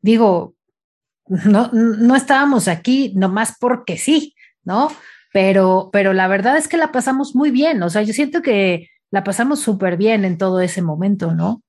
digo, 0.00 0.54
no, 1.26 1.70
no 1.72 2.16
estábamos 2.16 2.68
aquí 2.68 3.12
nomás 3.16 3.54
porque 3.58 3.96
sí, 3.96 4.34
¿no? 4.62 4.90
Pero, 5.32 5.90
pero 5.92 6.12
la 6.12 6.28
verdad 6.28 6.56
es 6.56 6.68
que 6.68 6.76
la 6.76 6.92
pasamos 6.92 7.34
muy 7.34 7.50
bien, 7.50 7.82
o 7.82 7.90
sea, 7.90 8.02
yo 8.02 8.12
siento 8.12 8.42
que 8.42 8.88
la 9.10 9.24
pasamos 9.24 9.60
súper 9.60 9.96
bien 9.96 10.24
en 10.24 10.38
todo 10.38 10.60
ese 10.60 10.82
momento, 10.82 11.34
¿no? 11.34 11.62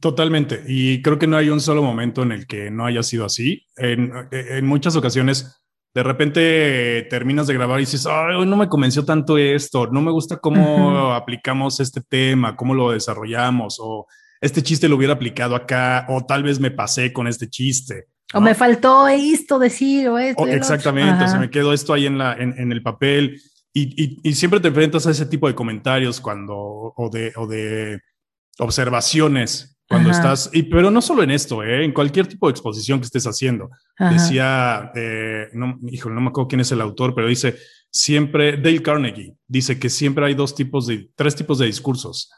Totalmente. 0.00 0.62
Y 0.66 1.00
creo 1.02 1.18
que 1.18 1.26
no 1.26 1.36
hay 1.36 1.48
un 1.48 1.60
solo 1.60 1.82
momento 1.82 2.22
en 2.22 2.32
el 2.32 2.46
que 2.46 2.70
no 2.70 2.84
haya 2.84 3.02
sido 3.02 3.24
así. 3.24 3.66
En, 3.76 4.12
en 4.30 4.66
muchas 4.66 4.96
ocasiones 4.96 5.62
de 5.94 6.02
repente 6.02 7.06
terminas 7.10 7.46
de 7.46 7.54
grabar 7.54 7.78
y 7.78 7.82
dices, 7.82 8.06
Ay, 8.06 8.44
no 8.46 8.56
me 8.56 8.68
convenció 8.68 9.04
tanto 9.04 9.36
esto, 9.36 9.88
no 9.88 10.00
me 10.00 10.10
gusta 10.10 10.38
cómo 10.38 11.12
aplicamos 11.12 11.80
este 11.80 12.00
tema, 12.00 12.56
cómo 12.56 12.74
lo 12.74 12.92
desarrollamos, 12.92 13.78
o 13.80 14.06
este 14.40 14.62
chiste 14.62 14.88
lo 14.88 14.96
hubiera 14.96 15.14
aplicado 15.14 15.54
acá, 15.54 16.06
o 16.08 16.24
tal 16.24 16.42
vez 16.42 16.58
me 16.58 16.70
pasé 16.70 17.12
con 17.12 17.26
este 17.26 17.48
chiste. 17.48 18.06
O 18.34 18.40
me 18.40 18.54
faltó 18.54 19.06
esto 19.06 19.58
decir, 19.58 20.08
o 20.08 20.18
esto. 20.18 20.46
exactamente, 20.46 21.24
o 21.24 21.28
se 21.28 21.38
me 21.38 21.50
quedó 21.50 21.74
esto 21.74 21.92
ahí 21.92 22.06
en, 22.06 22.16
la, 22.16 22.32
en, 22.34 22.72
el 22.72 22.82
papel. 22.82 23.38
Y, 23.74 24.18
y, 24.26 24.34
siempre 24.34 24.60
te 24.60 24.68
enfrentas 24.68 25.06
a 25.06 25.10
ese 25.10 25.26
tipo 25.26 25.46
de 25.48 25.54
comentarios 25.54 26.20
cuando, 26.20 26.56
o 26.56 27.10
de, 27.10 27.32
o 27.36 27.46
de 27.46 28.00
observaciones 28.58 29.72
cuando 29.88 30.10
estás, 30.10 30.48
y, 30.54 30.62
pero 30.62 30.90
no 30.90 31.02
solo 31.02 31.22
en 31.22 31.30
esto, 31.30 31.62
¿eh? 31.62 31.84
en 31.84 31.92
cualquier 31.92 32.26
tipo 32.26 32.46
de 32.46 32.52
exposición 32.52 32.98
que 32.98 33.04
estés 33.04 33.26
haciendo. 33.26 33.68
Decía, 33.98 34.90
eh, 34.94 35.48
no, 35.52 35.78
híjole, 35.86 36.14
no 36.14 36.22
me 36.22 36.28
acuerdo 36.28 36.48
quién 36.48 36.60
es 36.62 36.72
el 36.72 36.80
autor, 36.80 37.14
pero 37.14 37.28
dice, 37.28 37.56
siempre, 37.90 38.56
Dale 38.56 38.82
Carnegie, 38.82 39.34
dice 39.46 39.78
que 39.78 39.90
siempre 39.90 40.24
hay 40.24 40.34
dos 40.34 40.54
tipos 40.54 40.86
de, 40.86 41.10
tres 41.14 41.36
tipos 41.36 41.58
de 41.58 41.66
discursos. 41.66 42.30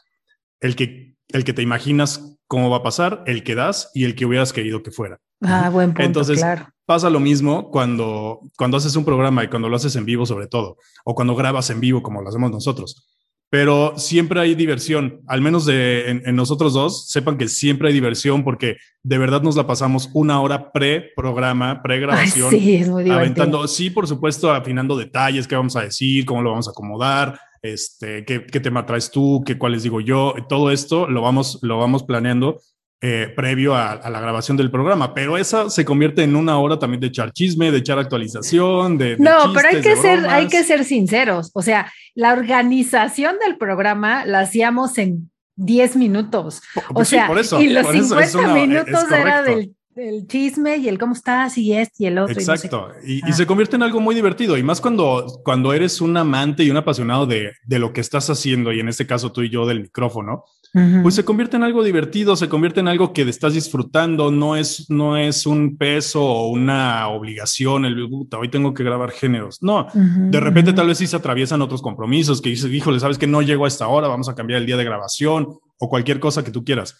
El 0.59 0.75
que, 0.75 1.15
el 1.29 1.45
que 1.45 1.53
te 1.53 1.61
imaginas 1.61 2.37
cómo 2.47 2.69
va 2.69 2.77
a 2.77 2.83
pasar, 2.83 3.23
el 3.25 3.43
que 3.43 3.55
das 3.55 3.89
y 3.93 4.03
el 4.03 4.15
que 4.15 4.25
hubieras 4.25 4.51
querido 4.51 4.83
que 4.83 4.91
fuera. 4.91 5.19
Ah, 5.41 5.69
buen 5.69 5.93
punto, 5.93 6.03
Entonces, 6.03 6.43
pasa 6.85 7.09
lo 7.09 7.21
mismo 7.21 7.71
cuando, 7.71 8.41
cuando 8.57 8.77
haces 8.77 8.97
un 8.97 9.05
programa 9.05 9.45
y 9.45 9.47
cuando 9.47 9.69
lo 9.69 9.77
haces 9.77 9.95
en 9.95 10.03
vivo 10.03 10.25
sobre 10.25 10.47
todo, 10.47 10.77
o 11.05 11.15
cuando 11.15 11.35
grabas 11.35 11.69
en 11.69 11.79
vivo 11.79 12.03
como 12.03 12.21
lo 12.21 12.27
hacemos 12.27 12.51
nosotros 12.51 13.07
pero 13.49 13.93
siempre 13.97 14.39
hay 14.39 14.55
diversión, 14.55 15.21
al 15.27 15.41
menos 15.41 15.65
de, 15.65 16.21
en, 16.25 16.35
nosotros 16.35 16.73
dos, 16.73 17.07
sepan 17.09 17.37
que 17.37 17.47
siempre 17.47 17.87
hay 17.87 17.93
diversión 17.93 18.43
porque 18.43 18.77
de 19.03 19.17
verdad 19.17 19.41
nos 19.41 19.55
la 19.55 19.67
pasamos 19.67 20.09
una 20.13 20.41
hora 20.41 20.71
pre-programa, 20.71 21.81
pre-grabación. 21.81 22.49
Sí, 22.49 22.75
es 22.75 22.89
muy 22.89 23.09
Aventando, 23.09 23.67
sí, 23.67 23.89
por 23.89 24.07
supuesto, 24.07 24.51
afinando 24.51 24.97
detalles, 24.97 25.47
qué 25.47 25.55
vamos 25.55 25.75
a 25.75 25.83
decir, 25.83 26.25
cómo 26.25 26.41
lo 26.41 26.51
vamos 26.51 26.67
a 26.67 26.71
acomodar, 26.71 27.39
este, 27.61 28.25
qué, 28.25 28.45
qué 28.45 28.59
tema 28.59 28.85
traes 28.85 29.09
tú, 29.11 29.43
qué 29.45 29.57
cuáles 29.57 29.83
digo 29.83 30.01
yo, 30.01 30.33
todo 30.49 30.71
esto 30.71 31.07
lo 31.07 31.21
vamos, 31.21 31.59
lo 31.61 31.77
vamos 31.77 32.03
planeando 32.03 32.59
eh, 33.07 33.31
previo 33.35 33.75
a, 33.75 34.09
la 34.09 34.19
grabación 34.19 34.57
del 34.57 34.71
programa, 34.71 35.13
pero 35.13 35.37
esa 35.37 35.69
se 35.69 35.85
convierte 35.85 36.23
en 36.23 36.35
una 36.35 36.57
hora 36.57 36.79
también 36.79 36.99
de 36.99 37.05
echar 37.05 37.31
chisme, 37.31 37.69
de 37.69 37.77
echar 37.77 37.99
actualización, 37.99 38.97
de... 38.97 39.15
no, 39.19 39.53
pero 39.53 39.67
hay 39.67 39.81
que, 39.81 39.95
ser, 39.95 40.25
hay 40.27 40.47
que 40.47 40.63
ser 40.63 40.83
sinceros, 40.83 41.51
o 41.53 41.61
sea, 41.61 41.93
la 42.15 42.33
organización 42.33 43.35
del 43.45 43.57
programa 43.59 44.25
la 44.25 44.39
hacíamos 44.39 44.97
en 44.97 45.29
10 45.57 45.97
minutos, 45.97 46.63
o 46.89 46.95
pues 46.95 47.09
sea, 47.09 47.29
y 47.59 47.67
los 47.67 47.85
50 47.85 48.53
minutos 48.55 49.11
era 49.11 49.43
del 49.43 49.75
el 49.95 50.27
chisme 50.27 50.77
y 50.77 50.89
el 50.89 50.97
cómo 50.97 51.13
estás 51.13 51.57
y 51.57 51.73
este 51.73 52.03
y 52.03 52.07
el 52.07 52.17
otro. 52.17 52.33
Exacto. 52.33 52.89
Y, 53.05 53.27
y, 53.27 53.33
se 53.33 53.45
convierte 53.45 53.77
en 53.77 53.83
algo 53.83 54.01
muy 54.01 54.13
divertido. 54.13 54.57
Y 54.57 54.63
más 54.63 54.81
cuando, 54.81 55.41
cuando 55.45 55.71
eres 55.73 56.01
un 56.01 56.17
amante 56.17 56.63
y 56.63 56.69
un 56.69 56.75
apasionado 56.75 57.25
de, 57.25 57.53
de, 57.63 57.79
lo 57.79 57.93
que 57.93 58.01
estás 58.01 58.29
haciendo, 58.29 58.73
y 58.73 58.81
en 58.81 58.89
este 58.89 59.07
caso 59.07 59.31
tú 59.31 59.41
y 59.41 59.49
yo 59.49 59.65
del 59.65 59.83
micrófono, 59.83 60.43
pues 61.01 61.15
se 61.15 61.23
convierte 61.23 61.57
en 61.57 61.63
algo 61.63 61.83
divertido, 61.83 62.35
se 62.35 62.49
convierte 62.49 62.81
en 62.81 62.87
algo 62.87 63.13
que 63.13 63.21
estás 63.23 63.53
disfrutando. 63.53 64.31
No 64.31 64.55
es, 64.55 64.89
no 64.89 65.17
es 65.17 65.45
un 65.45 65.77
peso 65.77 66.23
o 66.23 66.49
una 66.49 67.07
obligación. 67.07 67.85
El 67.85 68.07
hoy 68.37 68.49
tengo 68.49 68.73
que 68.73 68.83
grabar 68.83 69.11
géneros. 69.11 69.61
No, 69.61 69.87
de 69.93 70.39
repente 70.39 70.73
tal 70.73 70.87
vez 70.87 70.97
sí 70.97 71.07
se 71.07 71.15
atraviesan 71.15 71.61
otros 71.61 71.81
compromisos 71.81 72.41
que 72.41 72.49
dices, 72.49 72.71
híjole, 72.71 72.99
sabes 72.99 73.17
que 73.17 73.27
no 73.27 73.41
llego 73.41 73.65
a 73.65 73.67
esta 73.67 73.87
hora, 73.87 74.07
vamos 74.07 74.29
a 74.29 74.35
cambiar 74.35 74.59
el 74.59 74.65
día 74.65 74.77
de 74.77 74.83
grabación 74.83 75.47
o 75.77 75.89
cualquier 75.89 76.19
cosa 76.19 76.43
que 76.43 76.51
tú 76.51 76.63
quieras 76.63 76.95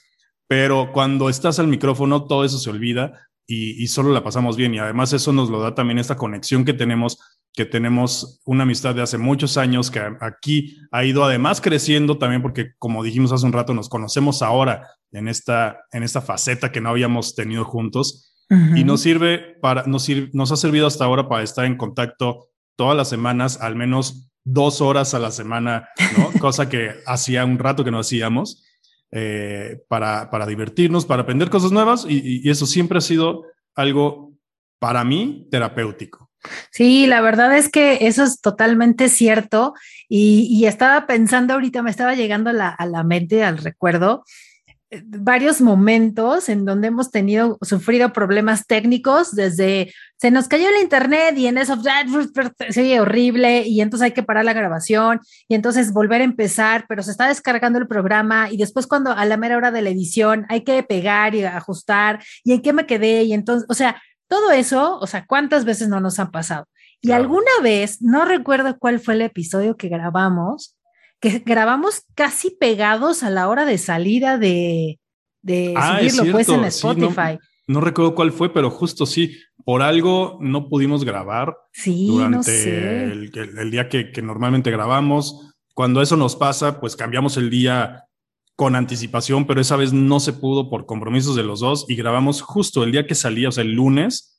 pero 0.48 0.92
cuando 0.94 1.30
estás 1.30 1.60
al 1.60 1.68
micrófono 1.68 2.26
todo 2.26 2.46
eso 2.46 2.60
se 2.60 2.70
olvida 2.70 3.28
y, 3.48 3.86
solo 3.88 4.12
la 4.12 4.24
pasamos 4.24 4.58
bien 4.58 4.74
y 4.74 4.80
además 4.80 5.14
eso 5.14 5.32
nos 5.32 5.52
lo 5.52 5.60
da 5.60 5.76
también 5.76 6.00
esta 6.00 6.18
conexión 6.18 6.66
que 6.66 6.74
tenemos, 6.74 7.20
que 7.56 7.66
tenemos 7.66 8.42
una 8.46 8.64
amistad 8.64 8.94
de 8.94 9.02
hace 9.02 9.18
muchos 9.18 9.58
años 9.58 9.90
que 9.90 10.02
aquí 10.20 10.78
ha 10.92 11.06
ido 11.06 11.24
además 11.24 11.62
creciendo 11.62 12.18
también 12.18 12.42
porque 12.42 12.74
como 12.78 13.04
dijimos 13.04 13.32
hace 13.32 13.46
un 13.46 13.54
rato 13.54 13.74
nos 13.74 13.90
conocemos 13.90 14.42
ahora 14.42 14.88
en 15.12 15.28
esta, 15.28 15.78
en 15.92 16.04
esta 16.04 16.22
faceta 16.22 16.72
que 16.72 16.82
no 16.82 16.90
habíamos 16.90 17.36
tenido 17.36 17.64
juntos 17.64 18.34
y 18.76 18.84
nos 18.84 19.02
sirve 19.02 19.58
para, 19.60 19.86
nos, 19.86 20.08
nos 20.34 20.52
ha 20.52 20.56
servido 20.56 20.86
hasta 20.86 21.04
ahora 21.06 21.28
para 21.28 21.44
estar 21.44 21.66
en 21.66 21.78
contacto 21.78 22.50
todas 22.76 22.96
las 22.96 23.10
semanas, 23.10 23.60
al 23.60 23.76
menos 23.76 24.30
dos 24.44 24.82
horas 24.82 25.16
a 25.16 25.20
la 25.20 25.32
semana, 25.32 25.90
cosa 26.40 26.70
que 26.70 26.92
hacía 27.08 27.44
un 27.44 27.58
rato 27.58 27.84
que 27.84 27.92
no 27.92 28.00
hacíamos. 28.00 28.64
Eh, 29.12 29.82
para, 29.88 30.30
para, 30.30 30.46
divertirnos, 30.46 31.06
para 31.06 31.22
aprender 31.22 31.50
cosas 31.50 31.72
nuevas 31.72 32.06
y, 32.10 32.50
eso 32.50 32.66
siempre 32.66 32.98
ha 32.98 33.02
sido 33.02 33.46
algo 33.74 34.34
para 34.78 35.06
mí 35.06 35.48
terapéutico. 35.50 36.25
Sí, 36.72 37.08
la 37.08 37.22
verdad 37.22 37.56
es 37.56 37.70
que 37.70 38.00
eso 38.02 38.24
es 38.24 38.42
totalmente 38.42 39.10
cierto 39.10 39.74
y, 40.10 40.66
estaba 40.66 41.06
pensando 41.08 41.54
ahorita, 41.54 41.84
me 41.84 41.92
estaba 41.92 42.16
llegando 42.16 42.50
a 42.50 42.86
la, 42.86 43.04
mente, 43.04 43.44
al 43.44 43.58
recuerdo, 43.58 44.24
varios 45.06 45.62
momentos 45.62 46.50
en 46.50 46.66
donde 46.66 46.88
hemos 46.88 47.12
tenido, 47.12 47.58
sufrido 47.62 48.14
problemas 48.14 48.66
técnicos, 48.68 49.34
desde 49.36 49.92
se 50.18 50.32
nos 50.32 50.48
cayó 50.48 50.70
el 50.70 50.82
internet 50.82 51.38
y 51.38 51.48
en 51.48 51.58
eso 51.58 51.78
se 52.70 52.82
oye 52.82 53.00
horrible 53.00 53.64
y 53.68 53.82
entonces 53.82 54.06
hay 54.06 54.12
que 54.12 54.24
parar 54.24 54.46
la 54.46 54.54
grabación 54.54 55.20
y 55.48 55.56
entonces 55.56 55.92
volver 55.92 56.22
a 56.22 56.26
empezar, 56.26 56.86
pero 56.88 57.04
se 57.04 57.12
está 57.12 57.28
descargando 57.28 57.80
el 57.80 57.88
programa 57.88 58.50
y 58.52 58.58
después 58.58 58.88
cuando 58.88 59.12
a 59.12 59.26
la 59.26 59.38
mera 59.38 59.58
hora 59.58 59.72
de 59.72 59.82
la 59.82 59.90
edición 59.90 60.46
hay 60.50 60.64
que 60.64 60.82
pegar 60.84 61.36
y 61.36 61.44
ajustar 61.44 62.24
y 62.44 62.54
en 62.54 62.62
qué 62.62 62.74
me 62.74 62.86
quedé 62.86 63.24
y 63.24 63.34
entonces, 63.34 63.66
o 63.70 63.74
sea, 63.74 64.02
todo 64.28 64.52
eso, 64.52 64.98
o 65.00 65.08
sea, 65.08 65.26
¿cuántas 65.26 65.66
veces 65.66 65.88
no 65.88 66.00
nos 66.00 66.20
han 66.20 66.32
pasado? 66.32 66.68
Y 67.02 67.12
alguna 67.12 67.52
vez, 67.62 68.02
no 68.02 68.26
recuerdo 68.26 68.78
cuál 68.80 69.00
fue 69.00 69.14
el 69.14 69.22
episodio 69.22 69.78
que 69.78 69.90
grabamos, 69.90 70.76
que 71.20 71.40
grabamos 71.46 72.04
casi 72.16 72.52
pegados 72.52 73.24
a 73.24 73.30
la 73.30 73.48
hora 73.48 73.66
de 73.66 73.78
salida 73.78 74.38
de, 74.38 75.00
de 75.42 75.74
ah, 75.78 76.00
subirlo 76.10 76.32
pues 76.32 76.50
en 76.50 76.66
Spotify. 76.66 77.38
no, 77.68 77.82
recuerdo 77.82 78.16
cuál 78.16 78.32
fue, 78.32 78.52
pero 78.52 78.72
justo 78.72 79.06
sí, 79.06 79.38
por 79.64 79.82
algo 79.82 80.38
no 80.42 80.68
pudimos 80.68 81.06
grabar 81.06 81.56
durante 81.86 83.04
el, 83.04 83.72
día 83.72 83.90
que, 83.90 84.12
que, 84.12 84.22
normalmente 84.22 84.72
grabamos. 84.72 85.54
Cuando 85.74 86.02
eso 86.02 86.18
nos 86.18 86.36
pasa, 86.36 86.80
pues 86.80 86.96
cambiamos 86.96 87.38
el 87.38 87.50
día 87.50 88.06
con 88.56 88.76
anticipación, 88.76 89.46
pero 89.46 89.62
esa 89.62 89.76
vez 89.76 89.92
no 89.94 90.20
se 90.20 90.34
pudo 90.34 90.70
por 90.70 90.86
compromisos 90.86 91.36
de 91.36 91.44
los 91.44 91.60
dos 91.60 91.86
y 91.90 91.96
grabamos 91.96 92.42
justo 92.42 92.84
el 92.84 92.92
día 92.92 93.06
que 93.06 93.16
salía, 93.16 93.50
o 93.50 93.52
sea, 93.52 93.64
el 93.64 93.74
lunes, 93.74 94.36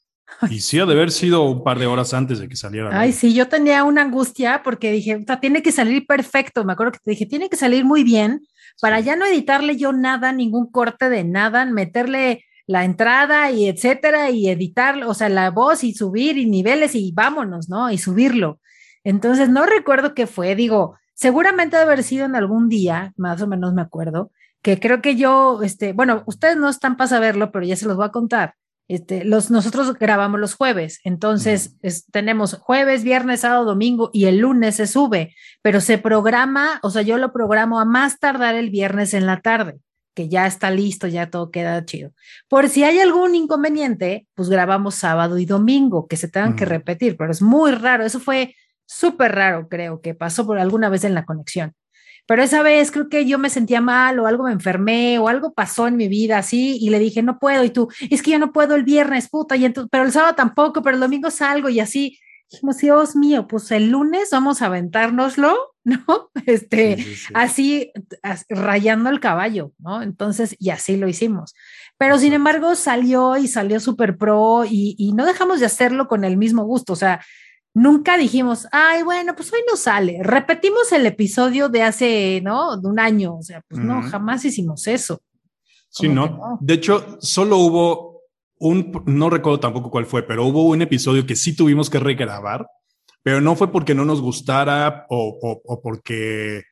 y 0.50 0.60
sí, 0.60 0.78
ha 0.78 0.86
de 0.86 0.92
haber 0.92 1.10
sido 1.10 1.42
un 1.44 1.62
par 1.62 1.78
de 1.78 1.86
horas 1.86 2.12
antes 2.12 2.38
de 2.38 2.48
que 2.48 2.56
saliera. 2.56 2.90
Ay, 2.98 3.12
sí, 3.12 3.32
yo 3.32 3.48
tenía 3.48 3.84
una 3.84 4.02
angustia 4.02 4.62
porque 4.62 4.92
dije, 4.92 5.24
tiene 5.40 5.62
que 5.62 5.72
salir 5.72 6.06
perfecto. 6.06 6.64
Me 6.64 6.72
acuerdo 6.72 6.92
que 6.92 6.98
te 7.02 7.10
dije, 7.12 7.26
tiene 7.26 7.48
que 7.48 7.56
salir 7.56 7.84
muy 7.84 8.04
bien 8.04 8.46
para 8.80 9.00
ya 9.00 9.16
no 9.16 9.24
editarle 9.24 9.76
yo 9.76 9.92
nada, 9.92 10.32
ningún 10.32 10.70
corte 10.70 11.08
de 11.08 11.24
nada, 11.24 11.64
meterle 11.64 12.44
la 12.66 12.84
entrada 12.84 13.50
y 13.50 13.68
etcétera, 13.68 14.30
y 14.30 14.48
editar, 14.48 15.02
o 15.04 15.14
sea, 15.14 15.28
la 15.28 15.50
voz 15.50 15.84
y 15.84 15.94
subir 15.94 16.36
y 16.36 16.46
niveles 16.46 16.94
y 16.94 17.12
vámonos, 17.12 17.68
¿no? 17.68 17.90
Y 17.90 17.96
subirlo. 17.96 18.60
Entonces, 19.04 19.48
no 19.48 19.64
recuerdo 19.64 20.14
qué 20.14 20.26
fue, 20.26 20.56
digo, 20.56 20.98
seguramente 21.16 21.76
debe 21.76 21.92
haber 21.92 22.04
sido 22.04 22.26
en 22.26 22.36
algún 22.36 22.68
día, 22.68 23.12
más 23.16 23.40
o 23.42 23.48
menos 23.48 23.72
me 23.74 23.82
acuerdo, 23.82 24.30
que 24.62 24.78
creo 24.78 25.00
que 25.00 25.16
yo, 25.16 25.62
este, 25.62 25.92
bueno, 25.92 26.22
ustedes 26.26 26.56
no 26.56 26.68
están 26.68 26.96
para 26.96 27.08
saberlo, 27.08 27.50
pero 27.50 27.64
ya 27.64 27.74
se 27.74 27.86
los 27.86 27.96
voy 27.96 28.06
a 28.06 28.10
contar. 28.10 28.54
Este, 28.88 29.24
los, 29.24 29.50
nosotros 29.50 29.94
grabamos 29.94 30.38
los 30.38 30.54
jueves, 30.54 31.00
entonces 31.02 31.76
tenemos 32.12 32.54
jueves, 32.54 33.02
viernes, 33.02 33.40
sábado, 33.40 33.64
domingo 33.64 34.10
y 34.12 34.26
el 34.26 34.38
lunes 34.38 34.76
se 34.76 34.86
sube, 34.86 35.34
pero 35.60 35.80
se 35.80 35.98
programa, 35.98 36.78
o 36.84 36.90
sea, 36.90 37.02
yo 37.02 37.18
lo 37.18 37.32
programo 37.32 37.80
a 37.80 37.84
más 37.84 38.20
tardar 38.20 38.54
el 38.54 38.70
viernes 38.70 39.12
en 39.12 39.26
la 39.26 39.40
tarde, 39.40 39.80
que 40.14 40.28
ya 40.28 40.46
está 40.46 40.70
listo, 40.70 41.08
ya 41.08 41.30
todo 41.30 41.50
queda 41.50 41.84
chido. 41.84 42.12
Por 42.48 42.68
si 42.68 42.84
hay 42.84 43.00
algún 43.00 43.34
inconveniente, 43.34 44.28
pues 44.34 44.48
grabamos 44.48 44.94
sábado 44.94 45.38
y 45.38 45.46
domingo, 45.46 46.06
que 46.06 46.16
se 46.16 46.28
tengan 46.28 46.54
que 46.54 46.64
repetir, 46.64 47.16
pero 47.16 47.32
es 47.32 47.42
muy 47.42 47.72
raro, 47.72 48.04
eso 48.04 48.20
fue 48.20 48.54
súper 48.86 49.34
raro, 49.34 49.68
creo 49.68 50.00
que 50.00 50.14
pasó 50.14 50.46
por 50.46 50.58
alguna 50.58 50.88
vez 50.88 51.04
en 51.04 51.14
la 51.14 51.24
conexión. 51.24 51.74
Pero 52.26 52.42
esa 52.42 52.62
vez 52.62 52.90
creo 52.90 53.08
que 53.08 53.24
yo 53.24 53.38
me 53.38 53.50
sentía 53.50 53.80
mal 53.80 54.18
o 54.18 54.26
algo 54.26 54.44
me 54.44 54.52
enfermé 54.52 55.18
o 55.18 55.28
algo 55.28 55.52
pasó 55.52 55.86
en 55.86 55.96
mi 55.96 56.08
vida 56.08 56.38
así 56.38 56.76
y 56.80 56.90
le 56.90 56.98
dije, 56.98 57.22
no 57.22 57.38
puedo. 57.38 57.62
Y 57.62 57.70
tú, 57.70 57.88
es 58.10 58.22
que 58.22 58.32
yo 58.32 58.38
no 58.38 58.52
puedo 58.52 58.74
el 58.74 58.82
viernes, 58.82 59.28
puta. 59.28 59.54
Y 59.56 59.64
entonces, 59.64 59.88
pero 59.92 60.04
el 60.04 60.12
sábado 60.12 60.34
tampoco, 60.34 60.82
pero 60.82 60.96
el 60.96 61.00
domingo 61.00 61.30
salgo 61.30 61.68
y 61.68 61.78
así. 61.78 62.18
Dijimos, 62.50 62.78
Dios 62.78 63.16
mío, 63.16 63.46
pues 63.46 63.70
el 63.70 63.90
lunes 63.90 64.28
vamos 64.32 64.62
a 64.62 64.66
aventárnoslo 64.66 65.56
¿no? 65.86 66.30
Este, 66.46 66.96
así, 67.32 67.92
rayando 68.48 69.08
el 69.08 69.20
caballo, 69.20 69.72
¿no? 69.78 70.02
Entonces, 70.02 70.56
y 70.58 70.70
así 70.70 70.96
lo 70.96 71.06
hicimos. 71.06 71.54
Pero 71.96 72.18
sin 72.18 72.32
embargo, 72.32 72.74
salió 72.74 73.36
y 73.36 73.46
salió 73.46 73.78
súper 73.78 74.18
pro 74.18 74.64
y, 74.64 74.96
y 74.98 75.12
no 75.12 75.24
dejamos 75.24 75.60
de 75.60 75.66
hacerlo 75.66 76.08
con 76.08 76.24
el 76.24 76.36
mismo 76.36 76.64
gusto. 76.64 76.92
O 76.92 76.96
sea, 76.96 77.24
nunca 77.76 78.16
dijimos, 78.16 78.66
ay, 78.72 79.02
bueno, 79.02 79.36
pues 79.36 79.52
hoy 79.52 79.60
no 79.68 79.76
sale. 79.76 80.18
Repetimos 80.22 80.90
el 80.92 81.04
episodio 81.04 81.68
de 81.68 81.82
hace, 81.82 82.40
¿no? 82.42 82.78
De 82.78 82.88
un 82.88 82.98
año. 82.98 83.36
O 83.36 83.42
sea, 83.42 83.62
pues 83.68 83.80
no, 83.80 84.02
jamás 84.02 84.44
hicimos 84.46 84.86
eso. 84.86 85.20
Sí, 85.90 86.08
no. 86.08 86.58
De 86.60 86.74
hecho, 86.74 87.18
solo 87.20 87.58
hubo 87.58 88.22
un, 88.58 89.02
no 89.04 89.28
recuerdo 89.28 89.60
tampoco 89.60 89.90
cuál 89.90 90.06
fue, 90.06 90.22
pero 90.22 90.46
hubo 90.46 90.64
un 90.64 90.80
episodio 90.80 91.26
que 91.26 91.36
sí 91.36 91.54
tuvimos 91.54 91.90
que 91.90 91.98
regrabar, 91.98 92.66
pero 93.22 93.42
no 93.42 93.54
fue 93.56 93.70
porque 93.70 93.94
no 93.94 94.06
nos 94.06 94.22
gustara 94.22 95.04
o, 95.10 95.62
o, 95.64 95.82
porque 95.82 96.62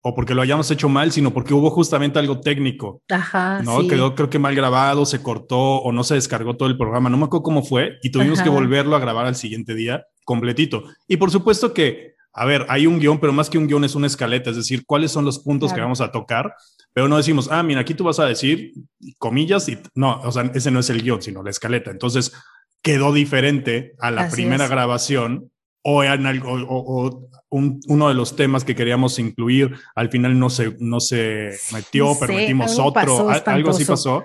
o 0.00 0.14
porque 0.14 0.34
lo 0.34 0.40
hayamos 0.40 0.70
hecho 0.70 0.88
mal, 0.88 1.12
sino 1.12 1.34
porque 1.34 1.52
hubo 1.52 1.68
justamente 1.68 2.18
algo 2.18 2.40
técnico. 2.40 3.02
Ajá. 3.10 3.60
¿no? 3.62 3.86
Quedó, 3.88 4.14
creo 4.14 4.30
que 4.30 4.38
mal 4.38 4.54
grabado, 4.54 5.04
se 5.04 5.22
cortó 5.22 5.58
o 5.58 5.92
no 5.92 6.02
se 6.02 6.14
descargó 6.14 6.56
todo 6.56 6.68
el 6.68 6.78
programa. 6.78 7.10
No 7.10 7.18
me 7.18 7.24
acuerdo 7.24 7.42
cómo 7.42 7.62
fue 7.62 7.98
y 8.02 8.10
tuvimos 8.10 8.40
que 8.40 8.48
volverlo 8.48 8.96
a 8.96 9.00
grabar 9.00 9.26
al 9.26 9.36
siguiente 9.36 9.74
día 9.74 10.06
completito. 10.26 10.84
Y 11.08 11.16
por 11.16 11.30
supuesto 11.30 11.72
que, 11.72 12.16
a 12.34 12.44
ver, 12.44 12.66
hay 12.68 12.86
un 12.86 12.98
guion, 12.98 13.18
pero 13.18 13.32
más 13.32 13.48
que 13.48 13.56
un 13.56 13.66
guion 13.66 13.84
es 13.84 13.94
una 13.94 14.08
escaleta, 14.08 14.50
es 14.50 14.56
decir, 14.56 14.84
cuáles 14.84 15.10
son 15.10 15.24
los 15.24 15.38
puntos 15.38 15.72
que 15.72 15.80
vamos 15.80 16.02
a 16.02 16.12
tocar, 16.12 16.54
pero 16.92 17.08
no 17.08 17.16
decimos, 17.16 17.48
ah, 17.50 17.62
mira, 17.62 17.80
aquí 17.80 17.94
tú 17.94 18.04
vas 18.04 18.18
a 18.18 18.26
decir 18.26 18.74
comillas 19.16 19.66
y 19.70 19.78
no, 19.94 20.20
o 20.20 20.30
sea, 20.30 20.50
ese 20.54 20.70
no 20.70 20.80
es 20.80 20.90
el 20.90 21.02
guion, 21.02 21.22
sino 21.22 21.42
la 21.42 21.50
escaleta. 21.50 21.90
Entonces 21.90 22.34
quedó 22.82 23.14
diferente 23.14 23.94
a 23.98 24.10
la 24.10 24.28
primera 24.28 24.68
grabación 24.68 25.50
o, 25.82 26.02
en 26.02 26.26
algo, 26.26 26.52
o, 26.52 27.28
uno 27.48 28.08
de 28.08 28.14
los 28.14 28.34
temas 28.34 28.64
que 28.64 28.74
queríamos 28.74 29.18
incluir 29.18 29.76
al 29.94 30.10
final 30.10 30.38
no 30.38 30.50
se, 30.50 30.76
no 30.80 31.00
se 31.00 31.56
metió, 31.72 32.12
pero 32.18 32.34
metimos 32.34 32.78
otro, 32.78 33.30
algo 33.30 33.70
así 33.70 33.84
pasó 33.84 34.24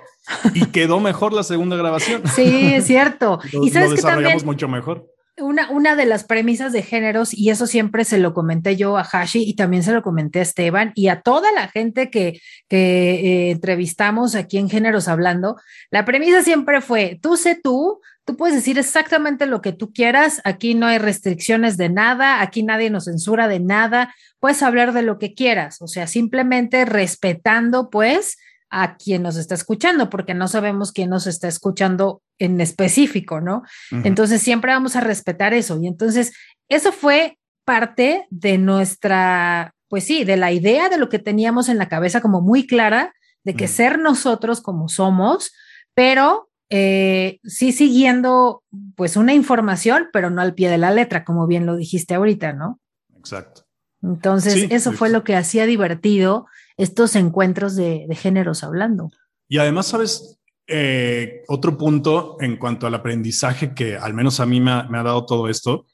y 0.52 0.66
quedó 0.66 0.98
mejor 0.98 1.32
la 1.32 1.44
segunda 1.44 1.76
grabación. 1.76 2.22
Sí, 2.34 2.74
es 2.74 2.86
cierto. 2.86 3.38
y 3.62 3.70
sabes 3.70 3.90
lo 3.90 3.96
desarrollamos 3.96 4.44
mucho 4.44 4.68
mejor 4.68 5.11
una, 5.42 5.70
una 5.70 5.96
de 5.96 6.06
las 6.06 6.24
premisas 6.24 6.72
de 6.72 6.82
géneros, 6.82 7.34
y 7.34 7.50
eso 7.50 7.66
siempre 7.66 8.04
se 8.04 8.18
lo 8.18 8.32
comenté 8.32 8.76
yo 8.76 8.96
a 8.96 9.02
Hashi 9.02 9.42
y 9.42 9.54
también 9.54 9.82
se 9.82 9.92
lo 9.92 10.02
comenté 10.02 10.38
a 10.38 10.42
Esteban 10.42 10.92
y 10.94 11.08
a 11.08 11.20
toda 11.20 11.52
la 11.52 11.68
gente 11.68 12.10
que, 12.10 12.40
que 12.68 13.14
eh, 13.14 13.50
entrevistamos 13.50 14.34
aquí 14.34 14.58
en 14.58 14.70
Géneros 14.70 15.08
Hablando, 15.08 15.56
la 15.90 16.04
premisa 16.04 16.42
siempre 16.42 16.80
fue, 16.80 17.18
tú 17.20 17.36
sé 17.36 17.58
tú, 17.62 18.00
tú 18.24 18.36
puedes 18.36 18.54
decir 18.54 18.78
exactamente 18.78 19.46
lo 19.46 19.60
que 19.60 19.72
tú 19.72 19.92
quieras, 19.92 20.40
aquí 20.44 20.74
no 20.74 20.86
hay 20.86 20.98
restricciones 20.98 21.76
de 21.76 21.88
nada, 21.88 22.40
aquí 22.40 22.62
nadie 22.62 22.90
nos 22.90 23.04
censura 23.04 23.48
de 23.48 23.60
nada, 23.60 24.14
puedes 24.40 24.62
hablar 24.62 24.92
de 24.92 25.02
lo 25.02 25.18
que 25.18 25.34
quieras, 25.34 25.82
o 25.82 25.88
sea, 25.88 26.06
simplemente 26.06 26.84
respetando 26.84 27.90
pues 27.90 28.36
a 28.72 28.96
quien 28.96 29.22
nos 29.22 29.36
está 29.36 29.54
escuchando, 29.54 30.08
porque 30.08 30.32
no 30.32 30.48
sabemos 30.48 30.92
quién 30.92 31.10
nos 31.10 31.26
está 31.26 31.46
escuchando 31.46 32.22
en 32.38 32.58
específico, 32.60 33.40
¿no? 33.40 33.62
Entonces 33.90 34.40
siempre 34.40 34.72
vamos 34.72 34.96
a 34.96 35.00
respetar 35.00 35.52
eso. 35.52 35.78
Y 35.80 35.86
entonces 35.86 36.32
eso 36.70 36.90
fue 36.90 37.38
parte 37.66 38.26
de 38.30 38.56
nuestra, 38.56 39.74
pues 39.88 40.04
sí, 40.04 40.24
de 40.24 40.38
la 40.38 40.52
idea 40.52 40.88
de 40.88 40.96
lo 40.96 41.10
que 41.10 41.18
teníamos 41.18 41.68
en 41.68 41.76
la 41.76 41.90
cabeza 41.90 42.22
como 42.22 42.40
muy 42.40 42.66
clara, 42.66 43.12
de 43.44 43.54
que 43.54 43.68
ser 43.68 43.98
nosotros 43.98 44.62
como 44.62 44.88
somos, 44.88 45.52
pero 45.94 46.48
eh, 46.70 47.40
sí 47.44 47.72
siguiendo 47.72 48.62
pues 48.96 49.18
una 49.18 49.34
información, 49.34 50.08
pero 50.14 50.30
no 50.30 50.40
al 50.40 50.54
pie 50.54 50.70
de 50.70 50.78
la 50.78 50.92
letra, 50.92 51.24
como 51.24 51.46
bien 51.46 51.66
lo 51.66 51.76
dijiste 51.76 52.14
ahorita, 52.14 52.54
¿no? 52.54 52.80
Exacto. 53.18 53.66
Entonces, 54.02 54.66
eso 54.70 54.92
fue 54.92 55.10
lo 55.10 55.22
que 55.22 55.36
hacía 55.36 55.64
divertido 55.64 56.46
estos 56.76 57.14
encuentros 57.16 57.76
de, 57.76 58.06
géneros 58.12 58.64
hablando. 58.64 59.10
Y 59.48 59.58
además, 59.58 59.86
sabes, 59.86 60.40
eh, 60.66 61.42
otro 61.48 61.76
punto 61.78 62.36
en 62.40 62.56
cuanto 62.56 62.86
al 62.86 62.94
aprendizaje 62.94 63.74
que 63.74 63.96
al 63.96 64.14
menos 64.14 64.40
a 64.40 64.46
mí 64.46 64.60
me 64.60 64.70
ha, 64.70 65.02
dado 65.02 65.24
todo 65.24 65.48
esto, 65.48 65.86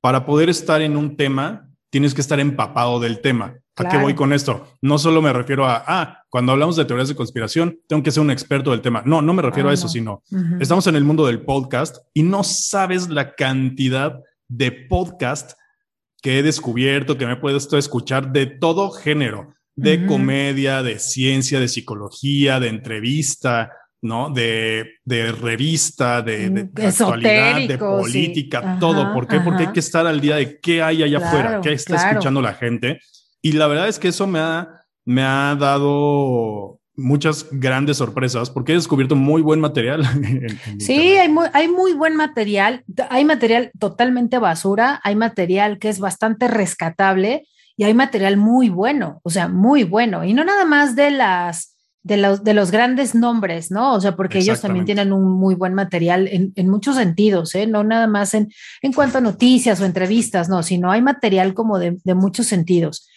para 0.00 0.24
poder 0.24 0.48
estar 0.48 0.80
en 0.82 0.96
un 0.96 1.16
tema, 1.16 1.68
tienes 1.90 2.14
que 2.14 2.20
estar 2.20 2.40
empapado 2.40 2.98
del 3.00 3.20
tema. 3.20 3.56
¿A 3.76 3.88
qué 3.88 3.98
voy 3.98 4.14
con 4.14 4.32
esto? 4.32 4.68
No 4.80 4.98
solo 4.98 5.20
me 5.20 5.32
refiero 5.32 5.66
a, 5.66 5.82
ah, 5.86 6.22
cuando 6.30 6.52
hablamos 6.52 6.76
de 6.76 6.84
teorías 6.84 7.08
de 7.08 7.16
conspiración, 7.16 7.80
tengo 7.88 8.02
que 8.04 8.12
ser 8.12 8.22
un 8.22 8.30
experto 8.30 8.70
del 8.70 8.80
tema. 8.80 9.02
No, 9.04 9.20
no 9.20 9.34
me 9.34 9.42
refiero 9.42 9.68
a 9.68 9.72
ah, 9.72 9.74
eso, 9.74 9.88
sino 9.88 10.22
estamos 10.60 10.86
en 10.86 10.94
el 10.94 11.04
mundo 11.04 11.26
del 11.26 11.42
podcast 11.42 11.96
y 12.14 12.22
no 12.22 12.44
sabes 12.44 13.08
la 13.08 13.34
cantidad 13.34 14.20
de 14.48 14.70
podcast 14.70 15.54
que 16.24 16.38
he 16.38 16.42
descubierto, 16.42 17.18
que 17.18 17.26
me 17.26 17.34
he 17.34 17.36
puesto 17.36 17.76
a 17.76 17.78
escuchar 17.78 18.32
de 18.32 18.46
todo 18.46 18.90
género 18.90 19.54
de 19.76 20.06
comedia, 20.06 20.82
de 20.82 20.98
ciencia, 20.98 21.60
de 21.60 21.68
psicología, 21.68 22.60
de 22.60 22.68
entrevista, 22.68 23.72
¿no? 24.00 24.30
De, 24.30 24.92
de 25.04 25.32
revista, 25.32 26.22
de, 26.22 26.48
de, 26.48 26.64
mm, 26.64 26.86
actualidad, 26.86 27.68
de 27.68 27.76
política, 27.76 28.78
todo. 28.80 29.12
¿Por 29.12 29.26
qué? 29.26 29.40
Porque 29.40 29.64
hay 29.64 29.72
que 29.72 29.80
estar 29.80 30.06
al 30.06 30.22
día 30.22 30.36
de 30.36 30.58
qué 30.60 30.82
hay 30.82 31.02
allá 31.02 31.18
afuera, 31.18 31.60
qué 31.60 31.74
está 31.74 31.96
escuchando 32.08 32.40
la 32.40 32.54
gente. 32.54 33.00
Y 33.42 33.52
la 33.52 33.66
verdad 33.66 33.88
es 33.88 33.98
que 33.98 34.08
eso 34.08 34.26
me 34.26 34.38
ha, 34.38 34.86
me 35.04 35.22
ha 35.22 35.54
dado 35.60 36.80
muchas 36.96 37.46
grandes 37.50 37.96
sorpresas 37.96 38.50
porque 38.50 38.72
he 38.72 38.76
descubierto 38.76 39.16
muy 39.16 39.42
buen 39.42 39.60
material. 39.60 40.04
sí, 40.78 41.16
hay 41.16 41.28
muy, 41.28 41.46
hay 41.52 41.68
muy 41.68 41.92
buen 41.92 42.16
material. 42.16 42.84
Hay 43.10 43.24
material 43.24 43.70
totalmente 43.78 44.38
basura, 44.38 45.00
hay 45.02 45.16
material 45.16 45.78
que 45.78 45.88
es 45.88 45.98
bastante 45.98 46.48
rescatable 46.48 47.46
y 47.76 47.84
hay 47.84 47.94
material 47.94 48.36
muy 48.36 48.68
bueno, 48.68 49.20
o 49.24 49.30
sea, 49.30 49.48
muy 49.48 49.84
bueno. 49.84 50.24
Y 50.24 50.32
no 50.32 50.44
nada 50.44 50.64
más 50.64 50.94
de 50.94 51.10
las 51.10 51.74
de 52.04 52.18
los, 52.18 52.44
de 52.44 52.52
los 52.52 52.70
grandes 52.70 53.14
nombres, 53.14 53.70
¿no? 53.70 53.94
O 53.94 54.00
sea, 54.00 54.14
porque 54.14 54.38
ellos 54.38 54.60
también 54.60 54.84
tienen 54.84 55.10
un 55.10 55.38
muy 55.38 55.54
buen 55.54 55.72
material 55.72 56.28
en, 56.30 56.52
en 56.54 56.68
muchos 56.68 56.96
sentidos, 56.96 57.54
¿eh? 57.54 57.66
No 57.66 57.82
nada 57.82 58.06
más 58.06 58.34
en, 58.34 58.52
en 58.82 58.92
cuanto 58.92 59.18
a 59.18 59.20
noticias 59.22 59.80
o 59.80 59.86
entrevistas, 59.86 60.50
no, 60.50 60.62
sino 60.62 60.90
hay 60.90 61.00
material 61.00 61.54
como 61.54 61.78
de, 61.78 61.96
de 62.04 62.14
muchos 62.14 62.46
sentidos. 62.46 63.08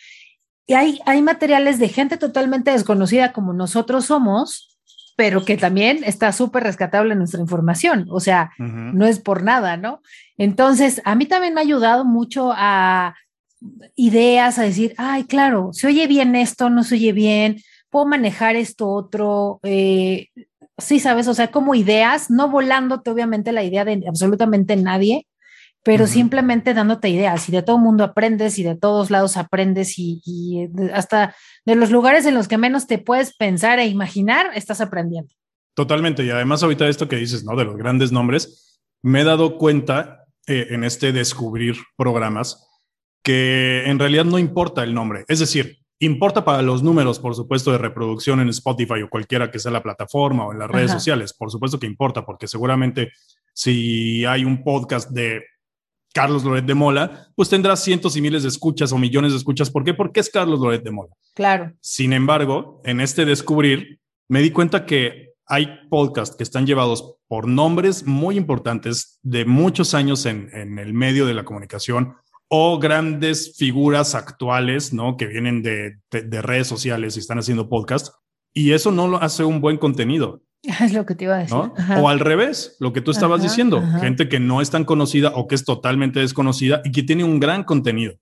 Y 0.67 0.73
hay, 0.73 0.99
hay 1.05 1.21
materiales 1.21 1.79
de 1.79 1.87
gente 1.87 2.17
totalmente 2.17 2.71
desconocida 2.71 3.31
como 3.31 3.53
nosotros 3.53 4.05
somos, 4.05 4.77
pero 5.15 5.45
que 5.45 5.57
también 5.57 6.03
está 6.03 6.31
súper 6.31 6.63
rescatable 6.63 7.15
nuestra 7.15 7.41
información. 7.41 8.05
O 8.11 8.19
sea, 8.19 8.51
no 8.59 9.07
es 9.07 9.19
por 9.19 9.43
nada, 9.43 9.77
¿no? 9.77 10.01
Entonces, 10.37 11.01
a 11.05 11.15
mí 11.15 11.25
también 11.25 11.55
me 11.55 11.61
ha 11.61 11.63
ayudado 11.63 12.05
mucho 12.05 12.51
a 12.53 13.15
ideas, 13.95 14.59
a 14.59 14.63
decir, 14.63 14.93
ay, 14.97 15.23
claro, 15.23 15.69
se 15.71 15.87
oye 15.87 16.05
bien 16.05 16.35
esto, 16.35 16.69
no 16.69 16.83
se 16.83 16.95
oye 16.95 17.13
bien, 17.13 17.57
puedo 17.89 18.05
manejar 18.05 18.55
esto 18.55 18.89
otro. 18.89 19.59
Eh, 19.63 20.27
sí, 20.77 20.99
sabes, 20.99 21.27
o 21.27 21.33
sea, 21.33 21.47
como 21.49 21.75
ideas, 21.75 22.29
no 22.29 22.49
volándote 22.49 23.09
obviamente 23.09 23.51
la 23.51 23.63
idea 23.63 23.85
de 23.85 24.03
absolutamente 24.07 24.75
nadie, 24.75 25.25
pero 25.87 26.05
simplemente 26.05 26.73
dándote 26.73 27.07
ideas 27.07 27.47
y 27.47 27.53
de 27.53 27.63
todo 27.63 27.77
mundo 27.77 28.03
aprendes 28.03 28.59
y 28.59 28.63
de 28.63 28.75
todos 28.75 29.09
lados 29.09 29.37
aprendes 29.37 29.97
y, 29.97 30.69
hasta 30.93 31.33
de 31.65 31.75
los 31.75 31.91
lugares 31.91 32.25
en 32.25 32.33
los 32.33 32.49
que 32.49 32.57
menos 32.57 32.87
te 32.87 32.97
puedes 32.97 33.33
pensar 33.37 33.79
e 33.79 33.85
imaginar, 33.85 34.47
estás 34.53 34.81
aprendiendo. 34.81 35.33
Totalmente. 35.75 36.25
Y 36.25 36.29
además 36.29 36.61
ahorita 36.61 36.89
esto 36.89 37.07
que 37.07 37.15
dices, 37.15 37.45
¿no? 37.45 37.55
De 37.55 37.63
los 37.63 37.77
grandes 37.77 38.11
nombres, 38.11 38.81
me 39.01 39.21
he 39.21 39.23
dado 39.23 39.57
cuenta 39.57 40.25
eh, 40.45 40.67
en 40.71 40.83
este 40.83 41.13
descubrir 41.13 41.77
programas 41.95 42.67
que 43.23 43.83
en 43.85 43.97
realidad 43.97 44.25
no 44.25 44.39
importa 44.39 44.83
el 44.83 44.93
nombre. 44.93 45.23
Es 45.29 45.39
decir, 45.39 45.77
importa 45.99 46.43
para 46.43 46.63
los 46.63 46.83
números, 46.83 47.17
por 47.17 47.33
supuesto, 47.33 47.71
de 47.71 47.77
reproducción 47.77 48.41
en 48.41 48.49
Spotify 48.49 49.03
o 49.03 49.09
cualquiera 49.09 49.49
que 49.49 49.59
sea 49.59 49.71
la 49.71 49.83
plataforma 49.83 50.47
o 50.47 50.51
en 50.51 50.59
las 50.59 50.69
redes 50.69 50.91
sociales. 50.91 51.33
Por 51.33 51.49
supuesto 51.49 51.79
que 51.79 51.87
importa, 51.87 52.25
porque 52.25 52.49
seguramente 52.49 53.13
si 53.53 54.25
hay 54.25 54.43
un 54.43 54.65
podcast 54.65 55.11
de 55.11 55.43
Carlos 56.13 56.43
Loret 56.43 56.65
de 56.65 56.73
Mola, 56.73 57.27
pues 57.35 57.49
tendrá 57.49 57.75
cientos 57.75 58.15
y 58.17 58.21
miles 58.21 58.43
de 58.43 58.49
escuchas 58.49 58.91
o 58.91 58.97
millones 58.97 59.31
de 59.31 59.37
escuchas. 59.37 59.69
¿Por 59.69 59.83
qué? 59.83 59.93
Porque 59.93 60.19
es 60.19 60.29
Carlos 60.29 60.59
Loret 60.59 60.83
de 60.83 60.91
Mola. 60.91 61.13
Claro. 61.35 61.73
Sin 61.81 62.13
embargo, 62.13 62.81
en 62.85 63.01
este 63.01 63.25
descubrir, 63.25 63.99
me 64.27 64.41
di 64.41 64.51
cuenta 64.51 64.85
que 64.85 65.33
hay 65.45 65.67
podcasts 65.89 66.35
que 66.35 66.43
están 66.43 66.65
llevados 66.65 67.15
por 67.27 67.47
nombres 67.47 68.05
muy 68.05 68.37
importantes 68.37 69.19
de 69.21 69.45
muchos 69.45 69.93
años 69.93 70.25
en, 70.25 70.49
en 70.53 70.79
el 70.79 70.93
medio 70.93 71.25
de 71.25 71.33
la 71.33 71.45
comunicación 71.45 72.15
o 72.49 72.79
grandes 72.79 73.55
figuras 73.57 74.15
actuales, 74.15 74.93
¿no? 74.93 75.17
Que 75.17 75.27
vienen 75.27 75.61
de, 75.61 75.97
redes 76.11 76.67
sociales 76.67 77.15
y 77.15 77.19
están 77.19 77.39
haciendo 77.39 77.69
podcast. 77.69 78.13
Y 78.53 78.71
eso 78.71 78.91
no 78.91 79.07
lo 79.07 79.21
hace 79.21 79.43
un 79.43 79.61
buen 79.61 79.77
contenido. 79.77 80.41
Es 80.81 80.93
lo 80.93 81.05
que 81.05 81.15
te 81.15 81.23
iba 81.23 81.35
a 81.35 81.39
decir. 81.39 81.57
O 81.99 82.09
al 82.09 82.19
revés, 82.19 82.75
lo 82.79 82.93
que 82.93 83.01
tú 83.01 83.11
estabas 83.11 83.41
diciendo, 83.41 83.81
gente 84.01 84.27
que 84.27 84.39
no 84.39 84.61
es 84.61 84.69
tan 84.69 84.83
conocida 84.83 85.31
o 85.35 85.47
que 85.47 85.55
es 85.55 85.63
totalmente 85.63 86.19
desconocida 86.19 86.81
y 86.83 86.91
que 86.91 87.03
tiene 87.03 87.23
un 87.23 87.39
gran 87.39 87.63
contenido. 87.63 88.15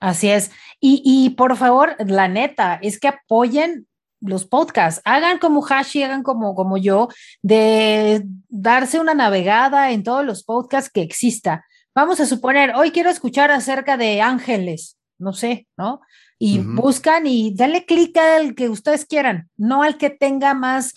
Así 0.00 0.28
es. 0.28 0.50
Y, 0.80 1.02
y 1.04 1.30
por 1.30 1.56
favor, 1.56 1.96
la 2.04 2.28
neta, 2.28 2.78
es 2.82 2.98
que 2.98 3.08
apoyen 3.08 3.86
los 4.20 4.44
podcasts, 4.44 5.00
hagan 5.04 5.38
como 5.38 5.64
Hashi, 5.64 6.02
hagan 6.02 6.22
como, 6.22 6.54
como 6.54 6.76
yo, 6.78 7.08
de 7.42 8.24
darse 8.48 8.98
una 8.98 9.14
navegada 9.14 9.92
en 9.92 10.02
todos 10.02 10.24
los 10.24 10.42
podcasts 10.42 10.90
que 10.90 11.02
exista 11.02 11.64
Vamos 11.94 12.18
a 12.18 12.26
suponer, 12.26 12.74
hoy 12.74 12.90
quiero 12.90 13.08
escuchar 13.08 13.52
acerca 13.52 13.96
de 13.96 14.20
ángeles. 14.20 14.98
no 15.16 15.32
sé, 15.32 15.68
¿no? 15.76 16.00
Y 16.40 16.58
buscan 16.58 17.26
y 17.26 17.54
dale 17.54 17.86
clic 17.86 18.16
al 18.18 18.56
que 18.56 18.68
ustedes 18.68 19.06
quieran, 19.06 19.48
no 19.56 19.84
al 19.84 19.96
que 19.96 20.10
tenga 20.10 20.52
más 20.52 20.92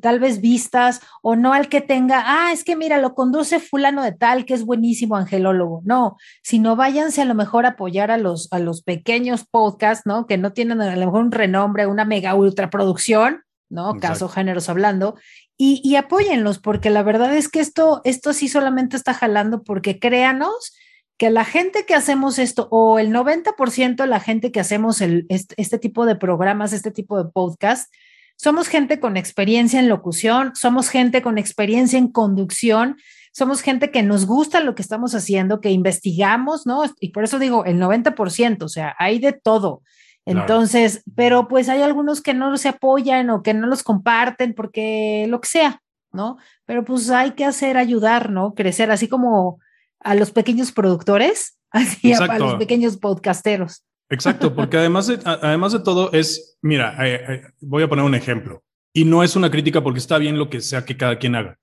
tal 0.00 0.20
vez 0.20 0.40
vistas 0.40 1.00
o 1.22 1.36
no 1.36 1.52
al 1.52 1.68
que 1.68 1.80
tenga, 1.80 2.22
ah, 2.26 2.52
es 2.52 2.64
que 2.64 2.76
mira, 2.76 2.98
lo 2.98 3.14
conduce 3.14 3.60
fulano 3.60 4.02
de 4.02 4.12
tal, 4.12 4.44
que 4.44 4.54
es 4.54 4.64
buenísimo 4.64 5.16
angelólogo. 5.16 5.82
No, 5.84 6.16
sino 6.42 6.76
váyanse 6.76 7.22
a 7.22 7.24
lo 7.26 7.34
mejor 7.34 7.66
a 7.66 7.70
apoyar 7.70 8.10
a 8.10 8.18
los, 8.18 8.48
a 8.52 8.58
los 8.58 8.82
pequeños 8.82 9.44
podcasts, 9.44 10.06
¿no? 10.06 10.26
Que 10.26 10.38
no 10.38 10.52
tienen 10.52 10.80
a 10.80 10.96
lo 10.96 11.06
mejor 11.06 11.24
un 11.24 11.32
renombre, 11.32 11.86
una 11.86 12.04
mega 12.04 12.34
ultra 12.34 12.70
producción, 12.70 13.42
¿no? 13.68 13.94
Caso 13.98 14.28
géneros 14.28 14.68
hablando. 14.68 15.16
Y, 15.56 15.80
y 15.84 15.96
apóyenlos, 15.96 16.58
porque 16.58 16.90
la 16.90 17.02
verdad 17.02 17.34
es 17.34 17.48
que 17.48 17.60
esto, 17.60 18.00
esto 18.04 18.32
sí 18.32 18.48
solamente 18.48 18.96
está 18.96 19.14
jalando 19.14 19.62
porque 19.62 19.98
créanos 19.98 20.74
que 21.18 21.30
la 21.30 21.44
gente 21.44 21.86
que 21.86 21.94
hacemos 21.94 22.38
esto, 22.38 22.68
o 22.70 22.98
el 22.98 23.12
90% 23.12 23.96
de 23.96 24.06
la 24.06 24.18
gente 24.18 24.50
que 24.50 24.60
hacemos 24.60 25.00
el, 25.00 25.26
este, 25.28 25.54
este 25.56 25.78
tipo 25.78 26.04
de 26.04 26.16
programas, 26.16 26.72
este 26.72 26.90
tipo 26.90 27.22
de 27.22 27.30
podcast, 27.30 27.92
somos 28.36 28.68
gente 28.68 29.00
con 29.00 29.16
experiencia 29.16 29.80
en 29.80 29.88
locución, 29.88 30.52
somos 30.54 30.88
gente 30.88 31.22
con 31.22 31.38
experiencia 31.38 31.98
en 31.98 32.08
conducción, 32.08 32.96
somos 33.32 33.62
gente 33.62 33.90
que 33.90 34.02
nos 34.02 34.26
gusta 34.26 34.60
lo 34.60 34.74
que 34.74 34.82
estamos 34.82 35.14
haciendo, 35.14 35.60
que 35.60 35.70
investigamos, 35.70 36.66
¿no? 36.66 36.82
Y 37.00 37.10
por 37.10 37.24
eso 37.24 37.38
digo 37.38 37.64
el 37.64 37.78
90%, 37.78 38.62
o 38.62 38.68
sea, 38.68 38.94
hay 38.98 39.18
de 39.18 39.32
todo. 39.32 39.82
Entonces, 40.24 41.02
pero 41.16 41.48
pues 41.48 41.68
hay 41.68 41.82
algunos 41.82 42.20
que 42.20 42.34
no 42.34 42.56
se 42.56 42.68
apoyan 42.68 43.30
o 43.30 43.42
que 43.42 43.54
no 43.54 43.66
los 43.66 43.82
comparten 43.82 44.54
porque 44.54 45.26
lo 45.28 45.40
que 45.40 45.48
sea, 45.48 45.82
¿no? 46.12 46.36
Pero 46.64 46.84
pues 46.84 47.10
hay 47.10 47.32
que 47.32 47.44
hacer 47.44 47.76
ayudar, 47.76 48.30
¿no? 48.30 48.54
Crecer, 48.54 48.90
así 48.90 49.08
como 49.08 49.58
a 49.98 50.14
los 50.14 50.30
pequeños 50.30 50.70
productores, 50.70 51.58
así 51.70 52.12
a 52.12 52.38
los 52.38 52.54
pequeños 52.54 52.98
podcasteros. 52.98 53.84
Exacto, 54.12 54.54
porque 54.54 54.76
además 54.76 55.06
de, 55.06 55.18
además 55.24 55.72
de 55.72 55.80
todo 55.80 56.12
es, 56.12 56.58
mira, 56.60 56.96
eh, 57.06 57.20
eh, 57.28 57.42
voy 57.60 57.82
a 57.82 57.88
poner 57.88 58.04
un 58.04 58.14
ejemplo, 58.14 58.62
y 58.92 59.06
no 59.06 59.22
es 59.22 59.36
una 59.36 59.50
crítica 59.50 59.82
porque 59.82 59.98
está 59.98 60.18
bien 60.18 60.38
lo 60.38 60.50
que 60.50 60.60
sea 60.60 60.84
que 60.84 60.98
cada 60.98 61.18
quien 61.18 61.34
haga, 61.34 61.58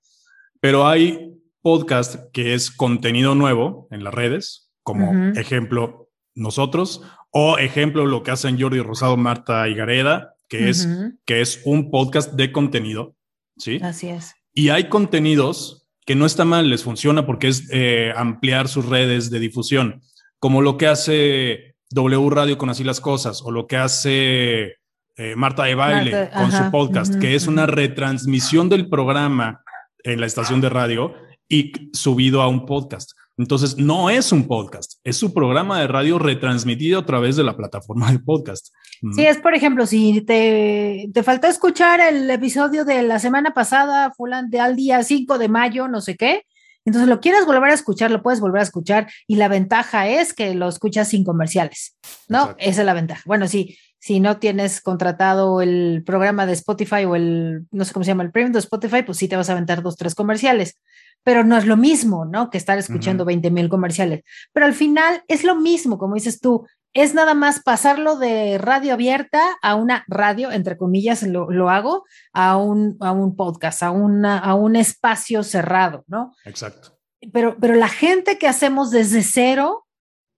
pero 0.60 0.86
hay 0.86 1.32
podcast 1.62 2.16
que 2.32 2.54
es 2.54 2.70
contenido 2.70 3.34
nuevo 3.34 3.86
en 3.90 4.02
las 4.02 4.12
redes, 4.12 4.72
como 4.82 5.30
ejemplo 5.36 6.10
nosotros, 6.34 7.02
o 7.30 7.58
ejemplo 7.58 8.06
lo 8.06 8.22
que 8.24 8.32
hacen 8.32 8.60
Jordi 8.60 8.80
Rosado, 8.80 9.16
Marta 9.16 9.68
y 9.68 9.74
Gareda, 9.74 10.34
que, 10.48 10.70
es, 10.70 10.88
que 11.24 11.40
es 11.40 11.62
un 11.64 11.90
podcast 11.90 12.32
de 12.32 12.50
contenido, 12.50 13.14
¿sí? 13.56 13.78
Así 13.82 14.08
es. 14.08 14.34
Y 14.52 14.70
hay 14.70 14.88
contenidos 14.88 15.88
que 16.04 16.16
no 16.16 16.26
está 16.26 16.44
mal, 16.44 16.68
les 16.68 16.82
funciona 16.82 17.24
porque 17.26 17.46
es 17.46 17.68
eh, 17.70 18.12
ampliar 18.16 18.66
sus 18.66 18.86
redes 18.86 19.30
de 19.30 19.38
difusión, 19.38 20.02
como 20.40 20.62
lo 20.62 20.76
que 20.76 20.88
hace 20.88 21.69
W 21.90 22.30
Radio 22.30 22.56
con 22.56 22.70
Así 22.70 22.84
las 22.84 23.00
Cosas 23.00 23.42
o 23.42 23.50
lo 23.50 23.66
que 23.66 23.76
hace 23.76 24.76
eh, 25.16 25.34
Marta 25.36 25.64
de 25.64 25.74
Baile 25.74 26.30
con 26.32 26.52
su 26.52 26.70
podcast, 26.70 27.16
que 27.16 27.34
es 27.34 27.46
una 27.46 27.66
retransmisión 27.66 28.68
del 28.68 28.88
programa 28.88 29.62
en 30.04 30.20
la 30.20 30.26
estación 30.26 30.60
de 30.60 30.68
radio 30.68 31.14
y 31.48 31.72
subido 31.92 32.42
a 32.42 32.48
un 32.48 32.64
podcast. 32.64 33.12
Entonces, 33.36 33.78
no 33.78 34.10
es 34.10 34.32
un 34.32 34.46
podcast, 34.46 35.00
es 35.02 35.16
su 35.16 35.32
programa 35.32 35.80
de 35.80 35.88
radio 35.88 36.18
retransmitido 36.18 37.00
a 37.00 37.06
través 37.06 37.36
de 37.36 37.42
la 37.42 37.56
plataforma 37.56 38.12
de 38.12 38.18
podcast. 38.18 38.68
Sí, 39.14 39.24
es 39.24 39.38
por 39.38 39.54
ejemplo, 39.54 39.86
si 39.86 40.20
te, 40.20 41.08
te 41.12 41.22
faltó 41.22 41.46
escuchar 41.46 42.00
el 42.00 42.30
episodio 42.30 42.84
de 42.84 43.02
la 43.02 43.18
semana 43.18 43.52
pasada, 43.54 44.12
fulan 44.16 44.50
de 44.50 44.60
al 44.60 44.76
día 44.76 45.02
5 45.02 45.38
de 45.38 45.48
mayo, 45.48 45.88
no 45.88 46.02
sé 46.02 46.16
qué, 46.16 46.44
entonces, 46.84 47.08
lo 47.08 47.20
quieres 47.20 47.44
volver 47.46 47.70
a 47.70 47.74
escuchar, 47.74 48.10
lo 48.10 48.22
puedes 48.22 48.40
volver 48.40 48.60
a 48.60 48.64
escuchar 48.64 49.10
y 49.26 49.36
la 49.36 49.48
ventaja 49.48 50.08
es 50.08 50.32
que 50.32 50.54
lo 50.54 50.68
escuchas 50.68 51.08
sin 51.08 51.24
comerciales, 51.24 51.96
¿no? 52.28 52.54
Esa 52.58 52.80
es 52.80 52.86
la 52.86 52.94
ventaja. 52.94 53.22
Bueno, 53.26 53.46
sí, 53.48 53.76
si 53.98 54.18
no 54.18 54.38
tienes 54.38 54.80
contratado 54.80 55.60
el 55.60 56.02
programa 56.06 56.46
de 56.46 56.54
Spotify 56.54 57.04
o 57.04 57.16
el, 57.16 57.66
no 57.70 57.84
sé 57.84 57.92
cómo 57.92 58.04
se 58.04 58.08
llama, 58.08 58.22
el 58.22 58.32
premium 58.32 58.52
de 58.52 58.60
Spotify, 58.60 59.02
pues 59.02 59.18
sí 59.18 59.28
te 59.28 59.36
vas 59.36 59.50
a 59.50 59.52
aventar 59.52 59.82
dos, 59.82 59.96
tres 59.96 60.14
comerciales. 60.14 60.78
Pero 61.22 61.44
no 61.44 61.58
es 61.58 61.66
lo 61.66 61.76
mismo, 61.76 62.24
¿no? 62.24 62.48
Que 62.48 62.56
estar 62.56 62.78
escuchando 62.78 63.26
20 63.26 63.50
mil 63.50 63.68
comerciales. 63.68 64.22
Pero 64.54 64.64
al 64.64 64.72
final 64.72 65.22
es 65.28 65.44
lo 65.44 65.54
mismo, 65.54 65.98
como 65.98 66.14
dices 66.14 66.40
tú, 66.40 66.66
es 66.92 67.14
nada 67.14 67.34
más 67.34 67.60
pasarlo 67.62 68.16
de 68.16 68.58
radio 68.58 68.94
abierta 68.94 69.40
a 69.62 69.74
una 69.74 70.04
radio, 70.08 70.50
entre 70.50 70.76
comillas, 70.76 71.22
lo, 71.22 71.70
hago, 71.70 72.04
a 72.32 72.56
un, 72.56 72.96
a 73.00 73.12
un 73.12 73.36
podcast, 73.36 73.82
a, 73.82 73.90
una, 73.90 74.38
a 74.38 74.54
un 74.54 74.76
espacio 74.76 75.42
cerrado, 75.42 76.04
¿no? 76.08 76.34
Exacto. 76.44 76.98
Pero, 77.32 77.56
pero 77.60 77.74
la 77.74 77.88
gente 77.88 78.38
que 78.38 78.48
hacemos 78.48 78.90
desde 78.90 79.22
cero, 79.22 79.86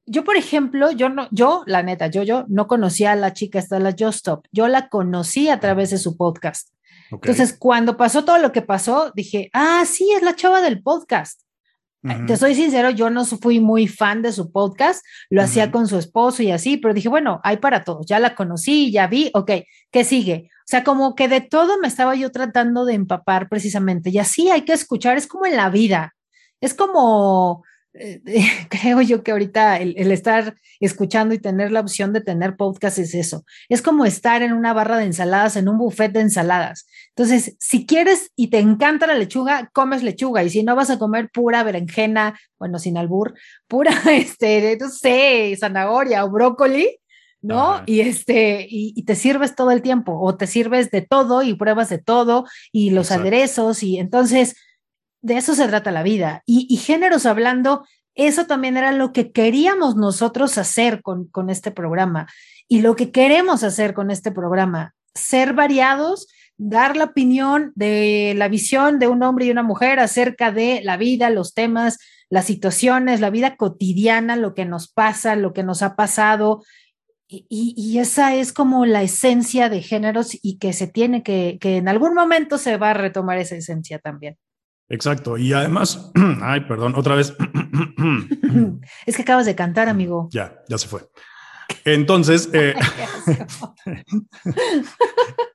yo, 0.05 0.25
por 0.25 0.37
ejemplo, 0.37 0.91
yo 0.91 1.09
no, 1.09 1.29
yo, 1.31 1.63
la 1.67 1.83
neta, 1.83 2.09
yo, 2.09 2.23
yo 2.23 2.45
no 2.49 2.67
conocía 2.67 3.13
a 3.13 3.17
la 3.17 3.33
chica 3.33 3.59
esta, 3.59 3.79
la 3.79 3.93
Just 3.93 4.19
Stop, 4.19 4.47
yo 4.51 4.69
la 4.69 4.89
conocí 4.89 5.49
a 5.49 5.61
través 5.61 5.91
de 5.91 5.99
su 5.99 6.17
podcast. 6.17 6.69
Entonces, 7.11 7.55
cuando 7.59 7.97
pasó 7.97 8.25
todo 8.25 8.39
lo 8.39 8.53
que 8.53 8.63
pasó, 8.63 9.13
dije, 9.15 9.51
ah, 9.53 9.85
sí, 9.87 10.11
es 10.13 10.23
la 10.23 10.35
chava 10.35 10.63
del 10.63 10.83
podcast. 10.83 11.43
Te 12.27 12.37
soy 12.37 12.57
sincero, 12.57 12.91
yo 12.91 13.11
no 13.11 13.25
fui 13.25 13.61
muy 13.61 13.87
fan 13.87 14.23
de 14.23 14.33
su 14.33 14.51
podcast, 14.51 15.05
lo 15.31 15.41
hacía 15.41 15.71
con 15.71 15.87
su 15.87 15.99
esposo 15.99 16.43
y 16.43 16.51
así, 16.51 16.77
pero 16.77 16.95
dije, 16.95 17.09
bueno, 17.09 17.41
hay 17.45 17.59
para 17.59 17.85
todos, 17.85 18.07
ya 18.07 18.19
la 18.19 18.35
conocí, 18.35 18.91
ya 18.91 19.07
vi, 19.07 19.31
ok, 19.35 19.51
¿qué 19.93 20.03
sigue? 20.03 20.49
O 20.51 20.67
sea, 20.67 20.83
como 20.83 21.15
que 21.15 21.29
de 21.29 21.41
todo 21.41 21.79
me 21.79 21.87
estaba 21.87 22.17
yo 22.17 22.33
tratando 22.33 22.85
de 22.85 22.95
empapar 22.95 23.49
precisamente, 23.49 24.11
y 24.11 24.19
así 24.19 24.51
hay 24.51 24.63
que 24.63 24.73
escuchar, 24.73 25.17
es 25.17 25.29
como 25.29 25.47
en 25.47 25.57
la 25.57 25.71
vida, 25.71 26.17
es 26.61 26.75
como, 26.75 27.63
creo 28.71 29.03
yo 29.03 29.23
que 29.23 29.33
ahorita 29.33 29.79
el, 29.79 30.11
estar 30.11 30.55
escuchando 30.81 31.35
y 31.35 31.39
tener 31.39 31.71
la 31.73 31.81
opción 31.81 32.13
de 32.13 32.21
tener 32.21 32.57
podcast 32.57 32.99
es 32.99 33.15
eso. 33.15 33.45
Es 33.69 33.83
como 33.83 34.05
estar 34.05 34.43
en 34.43 34.53
una 34.53 34.73
barra 34.73 34.97
de 34.97 35.05
ensaladas, 35.05 35.57
en 35.57 35.69
un 35.69 35.79
buffet 35.79 36.13
de 36.13 36.21
ensaladas. 36.21 36.87
Entonces, 37.09 37.57
si 37.61 37.87
quieres 37.87 38.31
y 38.35 38.49
te 38.49 38.59
encanta 38.59 39.07
la 39.07 39.15
lechuga, 39.15 39.71
comes 39.73 40.03
lechuga. 40.03 40.43
Y 40.43 40.51
si 40.51 40.63
no 40.63 40.75
vas 40.75 40.91
a 40.91 40.99
comer 40.99 41.31
pura 41.31 41.63
berenjena, 41.63 42.39
bueno, 42.59 42.79
sin 42.79 42.97
albur, 42.97 43.35
pura, 43.69 43.93
este, 44.11 44.77
no 44.81 44.89
sé, 44.89 45.55
zanahoria 45.59 46.25
o 46.25 46.31
brócoli, 46.31 46.99
¿no? 47.43 47.83
Y 47.87 48.01
este, 48.01 48.67
y, 48.71 49.03
te 49.03 49.17
sirves 49.17 49.57
todo 49.57 49.73
el 49.73 49.83
tiempo, 49.83 50.19
o 50.21 50.37
te 50.37 50.47
sirves 50.47 50.91
de 50.93 51.03
todo 51.03 51.43
y 51.43 51.55
pruebas 51.55 51.89
de 51.89 51.99
todo, 51.99 52.47
y 52.71 52.91
los 52.91 53.11
aderezos, 53.11 53.83
y 53.83 53.99
entonces 53.99 54.55
de 55.23 55.37
eso 55.37 55.55
se 55.55 55.69
trata 55.69 55.91
la 55.91 56.03
vida. 56.03 56.43
Y, 56.47 56.77
géneros 56.77 57.27
hablando, 57.27 57.87
eso 58.15 58.47
también 58.47 58.77
era 58.77 58.93
lo 58.93 59.13
que 59.13 59.33
queríamos 59.33 59.97
nosotros 59.97 60.59
hacer 60.59 61.01
con, 61.01 61.27
con 61.29 61.49
este 61.49 61.71
programa 61.71 62.29
y 62.69 62.83
lo 62.83 62.97
que 62.97 63.11
queremos 63.11 63.63
hacer 63.63 63.95
con 63.95 64.11
este 64.11 64.33
programa, 64.33 64.95
ser 65.15 65.55
variados, 65.55 66.27
dar 66.59 66.97
la 66.97 67.05
opinión 67.05 67.73
de 67.75 68.35
la 68.37 68.49
visión 68.49 68.99
de 68.99 69.09
un 69.09 69.23
hombre 69.23 69.47
y 69.47 69.51
una 69.51 69.63
mujer 69.63 70.01
acerca 70.01 70.53
de 70.53 70.81
la 70.83 70.97
vida, 70.97 71.31
los 71.31 71.55
temas, 71.55 71.99
las 72.29 72.45
situaciones, 72.45 73.21
la 73.21 73.31
vida 73.31 73.57
cotidiana, 73.57 74.37
lo 74.37 74.55
que 74.55 74.65
nos 74.65 74.89
pasa, 74.89 75.37
lo 75.37 75.53
que 75.53 75.63
nos 75.63 75.83
ha 75.83 75.97
pasado. 75.97 76.65
Y, 77.29 77.47
y, 77.49 77.99
esa 77.99 78.35
es 78.35 78.53
como 78.53 78.85
la 78.85 79.03
esencia 79.03 79.71
de 79.71 79.81
géneros 79.81 80.37
y 80.43 80.59
que 80.59 80.75
se 80.75 80.87
tiene 80.87 81.23
que, 81.23 81.57
que 81.61 81.79
en 81.79 81.89
algún 81.89 82.13
momento 82.13 82.59
se 82.59 82.77
va 82.77 82.91
a 82.91 82.95
retomar 82.95 83.39
esa 83.39 83.57
esencia 83.57 83.99
también. 83.99 84.37
Exacto. 84.93 85.39
Y 85.39 85.55
además, 85.55 86.13
ay, 86.43 86.61
perdón, 86.61 86.95
otra 86.95 87.15
vez. 87.15 87.35
es 89.07 89.17
que 89.17 89.23
acabas 89.23 89.47
de 89.47 89.55
cantar, 89.55 89.89
amigo. 89.89 90.29
Ya, 90.31 90.55
ya 90.69 90.79
se 90.79 90.87
fue. 90.87 91.01
Entonces, 91.87 92.51
eh, 92.53 92.75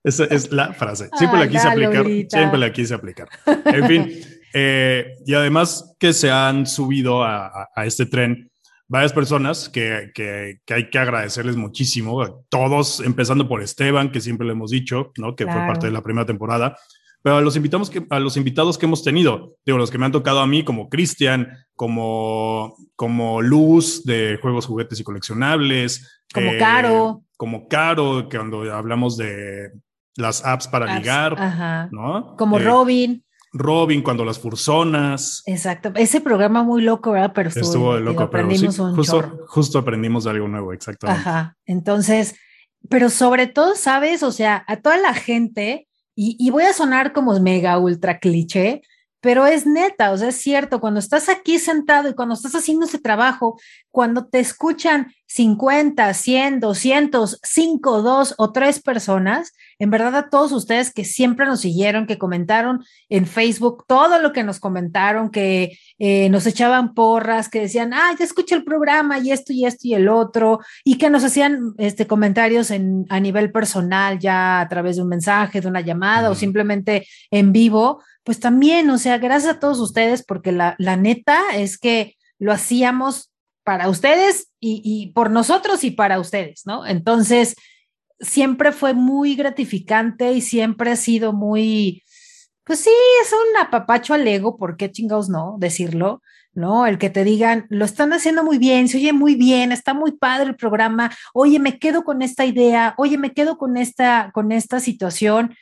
esa 0.03 0.23
es 0.25 0.51
la 0.51 0.73
frase. 0.73 1.09
Siempre 1.17 1.39
la 1.39 1.47
quise 1.47 1.67
aplicar. 1.67 2.05
Siempre 2.27 2.59
la 2.59 2.73
quise 2.73 2.93
aplicar. 2.95 3.29
En 3.65 3.87
fin, 3.87 4.11
eh, 4.53 5.13
y 5.23 5.33
además 5.35 5.95
que 5.99 6.13
se 6.13 6.31
han 6.31 6.65
subido 6.65 7.23
a, 7.23 7.69
este 7.85 8.07
tren 8.07 8.49
varias 8.87 9.13
personas 9.13 9.69
que, 9.69 10.09
que, 10.15 10.59
hay 10.73 10.89
que 10.89 10.97
agradecerles 10.97 11.55
muchísimo. 11.55 12.43
Todos, 12.49 13.01
empezando 13.01 13.47
por 13.47 13.61
Esteban, 13.61 14.11
que 14.11 14.19
siempre 14.19 14.47
le 14.47 14.53
hemos 14.53 14.71
dicho, 14.71 15.11
¿no? 15.17 15.35
Que 15.35 15.43
fue 15.43 15.53
parte 15.53 15.85
de 15.85 15.93
la 15.93 16.01
primera 16.01 16.25
temporada 16.25 16.75
pero 17.21 17.37
a 17.37 17.41
los, 17.41 17.55
invitados 17.55 17.89
que, 17.89 18.05
a 18.09 18.19
los 18.19 18.37
invitados 18.37 18.77
que 18.77 18.85
hemos 18.85 19.03
tenido, 19.03 19.55
digo, 19.65 19.77
los 19.77 19.91
que 19.91 19.97
me 19.97 20.05
han 20.05 20.11
tocado 20.11 20.39
a 20.39 20.47
mí, 20.47 20.63
como 20.63 20.89
Cristian, 20.89 21.49
como, 21.75 22.75
como 22.95 23.41
Luz 23.41 24.03
de 24.03 24.39
Juegos, 24.41 24.65
Juguetes 24.65 24.99
y 24.99 25.03
Coleccionables. 25.03 26.23
Como 26.33 26.51
eh, 26.51 26.57
Caro. 26.57 27.23
Como 27.35 27.67
Caro, 27.67 28.29
que 28.29 28.37
cuando 28.37 28.73
hablamos 28.73 29.17
de 29.17 29.71
las 30.15 30.43
apps 30.45 30.67
para 30.67 30.97
ligar, 30.97 31.89
¿no? 31.91 32.35
Como 32.37 32.59
eh, 32.59 32.63
Robin. 32.63 33.23
Robin, 33.53 34.01
cuando 34.01 34.25
las 34.25 34.39
furzonas. 34.39 35.43
Exacto. 35.45 35.91
Ese 35.95 36.21
programa 36.21 36.63
muy 36.63 36.81
loco, 36.81 37.11
¿verdad? 37.11 37.31
Pero 37.33 37.49
estuvo, 37.49 37.97
loco, 37.97 38.23
aprendimos 38.23 38.75
pero 38.75 38.95
justo, 38.95 39.45
justo 39.47 39.79
aprendimos 39.79 40.25
de 40.25 40.31
algo 40.31 40.47
nuevo, 40.47 40.73
exactamente. 40.73 41.21
Ajá. 41.21 41.57
Entonces, 41.65 42.35
pero 42.89 43.09
sobre 43.09 43.47
todo, 43.47 43.75
¿sabes? 43.75 44.23
O 44.23 44.31
sea, 44.31 44.63
a 44.67 44.77
toda 44.77 44.97
la 44.97 45.13
gente 45.13 45.86
y, 46.19 46.49
voy 46.49 46.63
a 46.63 46.73
sonar 46.73 47.13
como 47.13 47.39
mega 47.39 47.77
ultra 47.77 48.19
cliché, 48.19 48.81
pero 49.19 49.45
es 49.47 49.65
neta, 49.65 50.11
o 50.11 50.17
sea, 50.17 50.29
es 50.29 50.37
cierto, 50.37 50.79
cuando 50.79 50.99
estás 50.99 51.27
aquí 51.27 51.57
sentado 51.57 52.09
y 52.09 52.13
cuando 52.13 52.35
estás 52.35 52.53
haciendo 52.53 52.85
ese 52.85 52.99
trabajo, 52.99 53.59
cuando 53.89 54.27
te 54.27 54.39
escuchan 54.39 55.11
50, 55.25 56.13
100, 56.13 56.59
200, 56.59 57.39
5, 57.43 58.01
2 58.01 58.35
o 58.37 58.51
3 58.51 58.81
personas, 58.81 59.53
en 59.79 59.89
verdad 59.89 60.15
a 60.15 60.29
todos 60.29 60.51
ustedes 60.51 60.93
que 60.93 61.03
siempre 61.03 61.45
nos 61.45 61.61
siguieron, 61.61 62.05
que 62.05 62.17
comentaron 62.17 62.83
en 63.09 63.25
Facebook 63.25 63.85
todo 63.87 64.19
lo 64.19 64.33
que 64.33 64.43
nos 64.43 64.59
comentaron, 64.59 65.31
que 65.31 65.77
eh, 65.99 66.29
nos 66.29 66.45
echaban 66.45 66.93
porras, 66.93 67.49
que 67.49 67.61
decían, 67.61 67.93
ah, 67.93 68.15
ya 68.17 68.23
escuché 68.23 68.55
el 68.55 68.63
programa 68.63 69.19
y 69.19 69.31
esto 69.31 69.51
y 69.51 69.65
esto 69.65 69.87
y 69.87 69.95
el 69.95 70.07
otro, 70.09 70.59
y 70.83 70.97
que 70.97 71.09
nos 71.09 71.23
hacían 71.23 71.73
este, 71.77 72.07
comentarios 72.07 72.71
en, 72.71 73.05
a 73.09 73.19
nivel 73.19 73.51
personal, 73.51 74.19
ya 74.19 74.61
a 74.61 74.67
través 74.69 74.95
de 74.95 75.01
un 75.01 75.09
mensaje, 75.09 75.59
de 75.59 75.67
una 75.67 75.81
llamada 75.81 76.29
o 76.29 76.35
simplemente 76.35 77.07
en 77.31 77.51
vivo 77.51 78.01
pues 78.27 78.41
también, 78.41 78.89
o 78.89 78.97
sea, 78.97 79.19
gracias 79.19 79.55
a 79.55 79.59
todos 79.61 79.79
ustedes, 79.79 80.21
porque 80.21 80.51
la, 80.51 80.75
neta 80.77 81.41
es 81.55 81.77
que 81.77 82.17
lo 82.39 82.51
hacíamos 82.51 83.31
para 83.63 83.87
ustedes 83.87 84.49
y, 84.59 85.13
por 85.15 85.31
nosotros 85.31 85.85
y 85.85 85.91
para 85.91 86.19
ustedes, 86.19 86.63
¿no? 86.65 86.85
Entonces, 86.85 87.55
siempre 88.19 88.73
fue 88.73 88.93
muy 88.93 89.35
gratificante 89.35 90.33
y 90.33 90.41
siempre 90.41 90.91
ha 90.91 90.97
sido 90.97 91.31
muy, 91.31 92.03
pues 92.65 92.81
sí, 92.81 92.89
es 93.21 93.31
un 93.31 93.61
apapacho 93.65 94.13
al 94.13 94.27
ego, 94.27 94.57
¿por 94.57 94.75
qué 94.75 94.91
chingados 94.91 95.29
no 95.29 95.55
decirlo? 95.57 96.21
¿no? 96.51 96.85
El 96.85 96.97
que 96.97 97.09
te 97.09 97.23
digan, 97.23 97.65
lo 97.69 97.85
están 97.85 98.11
haciendo 98.11 98.43
muy 98.43 98.57
bien, 98.57 98.89
se 98.89 98.97
oye 98.97 99.13
muy 99.13 99.35
bien, 99.35 99.71
está 99.71 99.93
muy 99.93 100.17
padre 100.17 100.49
el 100.49 100.57
programa, 100.57 101.15
oye, 101.33 101.59
me 101.59 101.79
quedo 101.79 102.03
con 102.03 102.21
esta 102.21 102.43
idea, 102.43 102.93
oye, 102.97 103.17
me 103.17 103.31
quedo 103.31 103.57
con 103.57 103.77
esta, 103.77 104.31
con 104.33 104.51
esta 104.51 104.81
situación. 104.81 105.55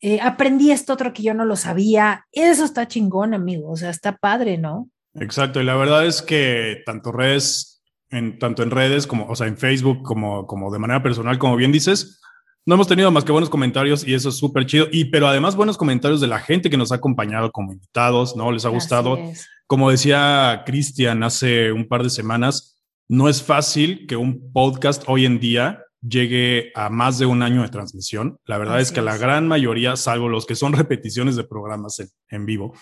Eh, 0.00 0.18
aprendí 0.20 0.70
esto 0.70 0.92
otro 0.92 1.12
que 1.12 1.22
yo 1.22 1.34
no 1.34 1.44
lo 1.44 1.56
sabía. 1.56 2.26
Eso 2.32 2.64
está 2.64 2.88
chingón, 2.88 3.34
amigo. 3.34 3.70
O 3.70 3.76
sea, 3.76 3.90
está 3.90 4.16
padre, 4.16 4.58
¿no? 4.58 4.88
Exacto. 5.14 5.60
Y 5.60 5.64
la 5.64 5.76
verdad 5.76 6.06
es 6.06 6.22
que 6.22 6.82
tanto 6.86 7.12
redes, 7.12 7.82
en, 8.08 8.38
tanto 8.38 8.62
en 8.62 8.70
redes 8.70 9.06
como, 9.06 9.26
o 9.26 9.36
sea, 9.36 9.46
en 9.46 9.58
Facebook 9.58 10.02
como, 10.02 10.46
como 10.46 10.72
de 10.72 10.78
manera 10.78 11.02
personal, 11.02 11.38
como 11.38 11.56
bien 11.56 11.72
dices, 11.72 12.20
no 12.66 12.74
hemos 12.74 12.88
tenido 12.88 13.10
más 13.10 13.24
que 13.24 13.32
buenos 13.32 13.50
comentarios 13.50 14.06
y 14.06 14.14
eso 14.14 14.28
es 14.28 14.36
súper 14.36 14.66
chido. 14.66 14.86
Y 14.90 15.06
pero 15.06 15.28
además 15.28 15.56
buenos 15.56 15.76
comentarios 15.76 16.20
de 16.20 16.26
la 16.26 16.38
gente 16.38 16.70
que 16.70 16.76
nos 16.76 16.92
ha 16.92 16.96
acompañado 16.96 17.50
como 17.50 17.72
invitados, 17.72 18.36
¿no? 18.36 18.52
Les 18.52 18.64
ha 18.64 18.68
gustado. 18.68 19.18
Como 19.66 19.90
decía 19.90 20.62
Cristian 20.66 21.22
hace 21.22 21.72
un 21.72 21.88
par 21.88 22.02
de 22.02 22.10
semanas, 22.10 22.80
no 23.08 23.28
es 23.28 23.42
fácil 23.42 24.06
que 24.06 24.16
un 24.16 24.52
podcast 24.52 25.04
hoy 25.06 25.26
en 25.26 25.40
día 25.40 25.82
llegue 26.02 26.72
a 26.74 26.88
más 26.88 27.18
de 27.18 27.26
un 27.26 27.42
año 27.42 27.62
de 27.62 27.68
transmisión. 27.68 28.38
La 28.44 28.58
verdad 28.58 28.80
es 28.80 28.92
que 28.92 29.02
la 29.02 29.16
gran 29.16 29.46
mayoría, 29.48 29.96
salvo 29.96 30.28
los 30.28 30.46
que 30.46 30.54
son 30.54 30.72
repeticiones 30.72 31.36
de 31.36 31.44
programas 31.44 32.00
en, 32.28 32.46
vivo, 32.46 32.74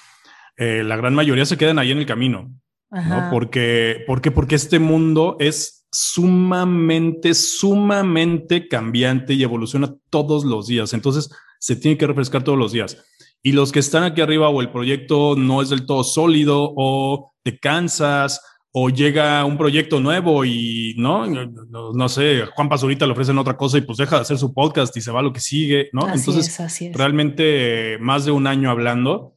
eh, 0.57 0.83
la 0.85 0.97
gran 0.97 1.15
mayoría 1.15 1.45
se 1.45 1.57
quedan 1.57 1.79
ahí 1.79 1.91
en 1.91 1.99
el 1.99 2.07
camino. 2.07 2.53
¿no? 2.91 3.29
Porque, 3.31 4.03
porque, 4.07 4.31
porque 4.31 4.55
este 4.55 4.79
mundo 4.79 5.37
es 5.39 5.87
sumamente, 5.93 7.35
sumamente 7.35 8.67
cambiante 8.69 9.35
y 9.35 9.43
evoluciona 9.43 9.95
todos 10.11 10.45
los 10.45 10.67
días. 10.67 10.95
Entonces 10.95 11.31
se 11.59 11.77
tiene 11.77 11.99
que 11.99 12.07
refrescar 12.07 12.45
todos 12.45 12.59
los 12.59 12.73
días. 12.73 13.05
Y 13.43 13.53
los 13.53 13.73
que 13.73 13.79
están 13.79 14.03
aquí 14.03 14.21
arriba 14.21 14.49
o 14.49 14.61
el 14.61 14.71
proyecto 14.71 15.37
no 15.37 15.63
es 15.63 15.69
del 15.69 15.87
todo 15.87 16.03
sólido 16.03 16.73
o 16.77 17.33
te 17.43 17.59
cansas 17.59 18.41
o 18.81 18.91
llega 18.91 19.45
un 19.45 19.59
proyecto 19.59 19.99
nuevo 19.99 20.45
y 20.45 20.95
no, 20.97 21.27
no, 21.27 22.09
sé, 22.09 22.45
Juan 22.55 22.69
Pazurita 22.69 23.07
le 23.07 23.13
ofrecen 23.13 23.39
otra 23.39 23.57
cosa 23.57 23.79
y 23.79 23.81
pues 23.81 23.99
deja 23.99 24.17
de 24.17 24.23
hacer 24.23 24.39
su 24.39 24.55
podcast 24.55 24.97
y 24.97 25.01
se 25.01 25.11
va 25.11 25.21
a 25.21 25.23
lo 25.23 25.33
que 25.33 25.41
sigue, 25.41 25.89
¿no? 25.93 26.09
Entonces, 26.13 26.57
realmente 26.93 27.99
más 28.01 28.25
de 28.25 28.31
un 28.31 28.47
año 28.47 28.71
hablando, 28.71 29.35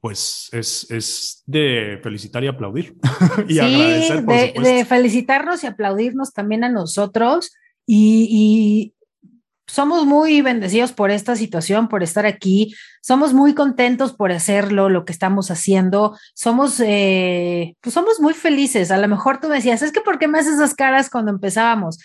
pues 0.00 0.48
es, 0.52 0.88
es 0.90 1.42
de 1.46 1.98
felicitar 2.02 2.44
y 2.44 2.46
aplaudir 2.46 2.96
y 3.48 3.58
agradecer. 3.58 4.24
Por 4.24 4.34
de, 4.34 4.54
de, 4.60 4.84
felicitarnos 4.84 5.64
y 5.64 5.66
aplaudirnos 5.66 6.32
también 6.32 6.62
a 6.62 6.68
nosotros 6.68 7.52
y, 7.86 8.94
somos 9.66 10.04
muy 10.04 10.42
bendecidos 10.42 10.92
por 10.92 11.10
esta 11.10 11.36
situación, 11.36 11.88
por 11.88 12.02
estar 12.02 12.26
aquí. 12.26 12.74
Somos 13.00 13.32
muy 13.32 13.54
contentos 13.54 14.12
por 14.12 14.30
hacerlo, 14.32 14.88
lo 14.88 15.04
que 15.04 15.12
estamos 15.12 15.50
haciendo. 15.50 16.16
Somos, 16.34 16.80
eh, 16.80 17.74
pues 17.80 17.94
somos 17.94 18.20
muy 18.20 18.34
felices. 18.34 18.90
A 18.90 18.98
lo 18.98 19.08
mejor 19.08 19.40
tú 19.40 19.48
me 19.48 19.56
decías, 19.56 19.82
es 19.82 19.92
que 19.92 20.00
¿por 20.00 20.18
qué 20.18 20.28
me 20.28 20.38
haces 20.38 20.54
esas 20.54 20.74
caras 20.74 21.10
cuando 21.10 21.30
empezábamos? 21.30 21.98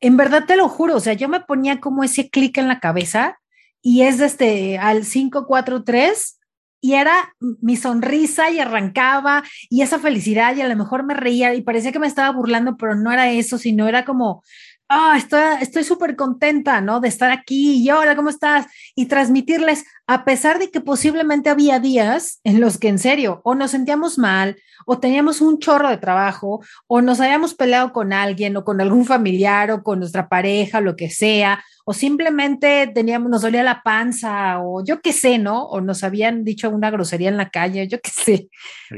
En 0.00 0.16
verdad 0.16 0.44
te 0.46 0.56
lo 0.56 0.68
juro, 0.68 0.96
o 0.96 1.00
sea, 1.00 1.14
yo 1.14 1.28
me 1.28 1.40
ponía 1.40 1.80
como 1.80 2.04
ese 2.04 2.28
clic 2.28 2.58
en 2.58 2.68
la 2.68 2.80
cabeza 2.80 3.38
y 3.80 4.02
es 4.02 4.18
desde 4.18 4.78
al 4.78 5.02
543 5.06 6.38
y 6.84 6.94
era 6.94 7.34
mi 7.38 7.76
sonrisa 7.76 8.50
y 8.50 8.60
arrancaba 8.60 9.42
y 9.70 9.80
esa 9.80 9.98
felicidad 9.98 10.54
y 10.54 10.60
a 10.60 10.68
lo 10.68 10.76
mejor 10.76 11.02
me 11.02 11.14
reía 11.14 11.54
y 11.54 11.62
parecía 11.62 11.92
que 11.92 11.98
me 11.98 12.06
estaba 12.06 12.30
burlando, 12.30 12.76
pero 12.76 12.94
no 12.94 13.10
era 13.10 13.30
eso, 13.30 13.56
sino 13.56 13.88
era 13.88 14.04
como, 14.04 14.42
ah, 14.88 15.18
estoy 15.60 15.84
súper 15.84 16.16
contenta, 16.16 16.80
¿no? 16.80 17.00
De 17.00 17.08
estar 17.08 17.30
aquí 17.30 17.82
y 17.82 17.90
hola, 17.90 18.16
¿cómo 18.16 18.30
estás? 18.30 18.66
Y 18.94 19.06
transmitirles, 19.06 19.84
a 20.06 20.24
pesar 20.24 20.58
de 20.58 20.70
que 20.70 20.80
posiblemente 20.80 21.50
había 21.50 21.78
días 21.78 22.40
en 22.44 22.60
los 22.60 22.78
que 22.78 22.88
en 22.88 22.98
serio 22.98 23.40
o 23.44 23.54
nos 23.54 23.70
sentíamos 23.70 24.18
mal 24.18 24.56
o 24.86 24.98
teníamos 24.98 25.40
un 25.40 25.58
chorro 25.58 25.88
de 25.88 25.96
trabajo 25.96 26.62
o 26.86 27.00
nos 27.00 27.20
habíamos 27.20 27.54
peleado 27.54 27.92
con 27.92 28.12
alguien 28.12 28.56
o 28.56 28.64
con 28.64 28.80
algún 28.80 29.06
familiar 29.06 29.70
o 29.70 29.82
con 29.82 30.00
nuestra 30.00 30.28
pareja, 30.28 30.80
lo 30.80 30.96
que 30.96 31.10
sea, 31.10 31.64
o 31.86 31.92
simplemente 31.92 32.90
teníamos, 32.94 33.30
nos 33.30 33.42
dolía 33.42 33.62
la 33.62 33.82
panza 33.82 34.60
o 34.60 34.82
yo 34.84 35.00
qué 35.00 35.12
sé, 35.12 35.38
¿no? 35.38 35.64
O 35.64 35.80
nos 35.80 36.02
habían 36.02 36.44
dicho 36.44 36.70
una 36.70 36.90
grosería 36.90 37.28
en 37.28 37.36
la 37.36 37.50
calle, 37.50 37.86
yo 37.88 38.00
qué 38.00 38.10
sé. 38.10 38.48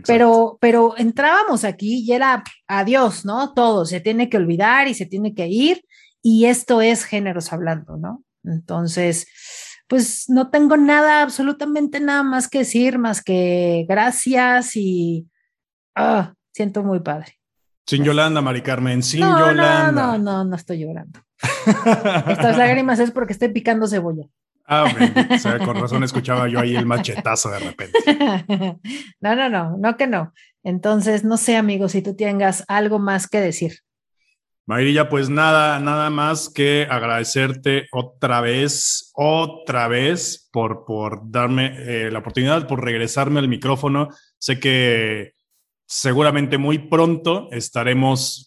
Pero, 0.06 0.56
pero 0.60 0.94
entrábamos 0.96 1.64
aquí 1.64 2.04
y 2.06 2.12
era 2.12 2.44
adiós, 2.68 3.24
¿no? 3.24 3.52
Todo 3.54 3.84
se 3.84 4.00
tiene 4.00 4.28
que 4.28 4.36
olvidar 4.36 4.88
y 4.88 4.94
se 4.94 5.06
tiene 5.06 5.34
que 5.34 5.48
ir 5.48 5.84
y 6.22 6.46
esto 6.46 6.80
es 6.80 7.04
géneros 7.04 7.52
hablando, 7.52 7.96
¿no? 7.96 8.24
Entonces, 8.44 9.26
pues 9.88 10.28
no 10.28 10.50
tengo 10.50 10.76
nada, 10.76 11.22
absolutamente 11.22 12.00
nada 12.00 12.22
más 12.22 12.48
que 12.48 12.58
decir, 12.58 12.98
más 12.98 13.22
que 13.22 13.86
gracias 13.88 14.76
y 14.76 15.28
ah, 15.94 16.34
siento 16.52 16.82
muy 16.82 17.00
padre. 17.00 17.38
Sin 17.86 18.02
Yolanda, 18.02 18.40
Mari 18.40 18.62
Carmen, 18.62 19.02
sin 19.02 19.20
Yolanda. 19.20 19.92
No, 19.92 20.12
no, 20.12 20.18
no, 20.18 20.44
no 20.44 20.56
estoy 20.56 20.80
llorando. 20.80 21.20
Estas 22.28 22.56
lágrimas 22.56 22.98
es 22.98 23.12
porque 23.12 23.32
estoy 23.32 23.48
picando 23.50 23.86
cebolla. 23.86 24.26
Ah, 24.68 24.84
o 25.34 25.38
sea, 25.38 25.58
con 25.58 25.76
razón 25.76 26.02
escuchaba 26.02 26.48
yo 26.48 26.58
ahí 26.58 26.74
el 26.74 26.86
machetazo 26.86 27.50
de 27.50 27.58
repente. 27.60 27.98
No, 29.20 29.34
no, 29.34 29.48
no, 29.48 29.76
no 29.76 29.96
que 29.96 30.06
no. 30.06 30.32
Entonces, 30.62 31.24
no 31.24 31.36
sé, 31.36 31.56
amigo, 31.56 31.88
si 31.88 32.02
tú 32.02 32.16
tengas 32.16 32.64
algo 32.68 32.98
más 32.98 33.28
que 33.28 33.40
decir. 33.40 33.78
Mayrilla, 34.66 35.08
pues 35.08 35.28
nada, 35.28 35.78
nada 35.78 36.10
más 36.10 36.50
que 36.50 36.88
agradecerte 36.90 37.86
otra 37.92 38.40
vez, 38.40 39.12
otra 39.14 39.86
vez 39.86 40.48
por, 40.52 40.84
por 40.84 41.30
darme 41.30 41.76
eh, 41.78 42.10
la 42.10 42.18
oportunidad, 42.18 42.66
por 42.66 42.84
regresarme 42.84 43.38
al 43.38 43.48
micrófono. 43.48 44.08
Sé 44.38 44.58
que 44.58 45.34
seguramente 45.86 46.58
muy 46.58 46.78
pronto 46.78 47.48
estaremos 47.52 48.45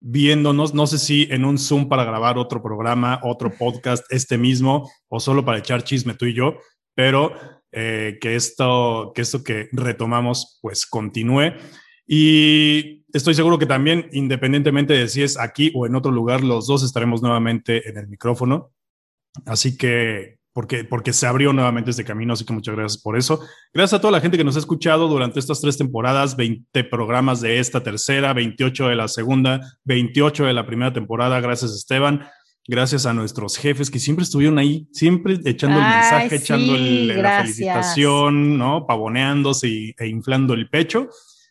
viéndonos, 0.00 0.74
no 0.74 0.86
sé 0.86 0.98
si 0.98 1.28
en 1.30 1.44
un 1.44 1.58
Zoom 1.58 1.88
para 1.88 2.04
grabar 2.04 2.38
otro 2.38 2.62
programa, 2.62 3.20
otro 3.22 3.50
podcast, 3.50 4.04
este 4.10 4.38
mismo, 4.38 4.90
o 5.08 5.20
solo 5.20 5.44
para 5.44 5.58
echar 5.58 5.82
chisme 5.82 6.14
tú 6.14 6.26
y 6.26 6.34
yo, 6.34 6.56
pero 6.94 7.32
eh, 7.72 8.18
que, 8.20 8.34
esto, 8.36 9.12
que 9.14 9.22
esto 9.22 9.42
que 9.42 9.68
retomamos 9.72 10.58
pues 10.62 10.86
continúe. 10.86 11.54
Y 12.06 13.04
estoy 13.12 13.34
seguro 13.34 13.58
que 13.58 13.66
también, 13.66 14.08
independientemente 14.12 14.94
de 14.94 15.08
si 15.08 15.22
es 15.22 15.38
aquí 15.38 15.72
o 15.74 15.86
en 15.86 15.94
otro 15.94 16.10
lugar, 16.10 16.42
los 16.42 16.66
dos 16.66 16.82
estaremos 16.82 17.20
nuevamente 17.20 17.88
en 17.88 17.98
el 17.98 18.08
micrófono. 18.08 18.72
Así 19.44 19.76
que 19.76 20.37
porque, 20.58 20.82
porque 20.82 21.12
se 21.12 21.24
abrió 21.24 21.52
nuevamente 21.52 21.92
este 21.92 22.02
camino, 22.02 22.32
así 22.32 22.44
que 22.44 22.52
muchas 22.52 22.74
gracias 22.74 23.00
por 23.00 23.16
eso. 23.16 23.38
Gracias 23.72 23.96
a 23.96 24.00
toda 24.00 24.10
la 24.10 24.20
gente 24.20 24.36
que 24.36 24.42
nos 24.42 24.56
ha 24.56 24.58
escuchado 24.58 25.06
durante 25.06 25.38
estas 25.38 25.60
tres 25.60 25.78
temporadas, 25.78 26.34
20 26.34 26.82
programas 26.82 27.40
de 27.40 27.60
esta 27.60 27.84
tercera, 27.84 28.32
28 28.32 28.88
de 28.88 28.96
la 28.96 29.06
segunda, 29.06 29.60
28 29.84 30.46
de 30.46 30.52
la 30.52 30.66
primera 30.66 30.92
temporada. 30.92 31.38
Gracias 31.38 31.70
Esteban. 31.70 32.26
Gracias 32.66 33.06
a 33.06 33.12
nuestros 33.12 33.56
jefes 33.56 33.88
que 33.88 34.00
siempre 34.00 34.24
estuvieron 34.24 34.58
ahí, 34.58 34.88
siempre 34.90 35.38
echando 35.44 35.78
el 35.78 35.84
mensaje, 35.84 36.34
echando 36.34 36.76
la 36.76 37.42
felicitación, 37.42 38.58
¿no? 38.58 38.84
Pavoneándose 38.84 39.94
e 39.96 40.08
inflando 40.08 40.54
el 40.54 40.68
pecho. 40.68 41.08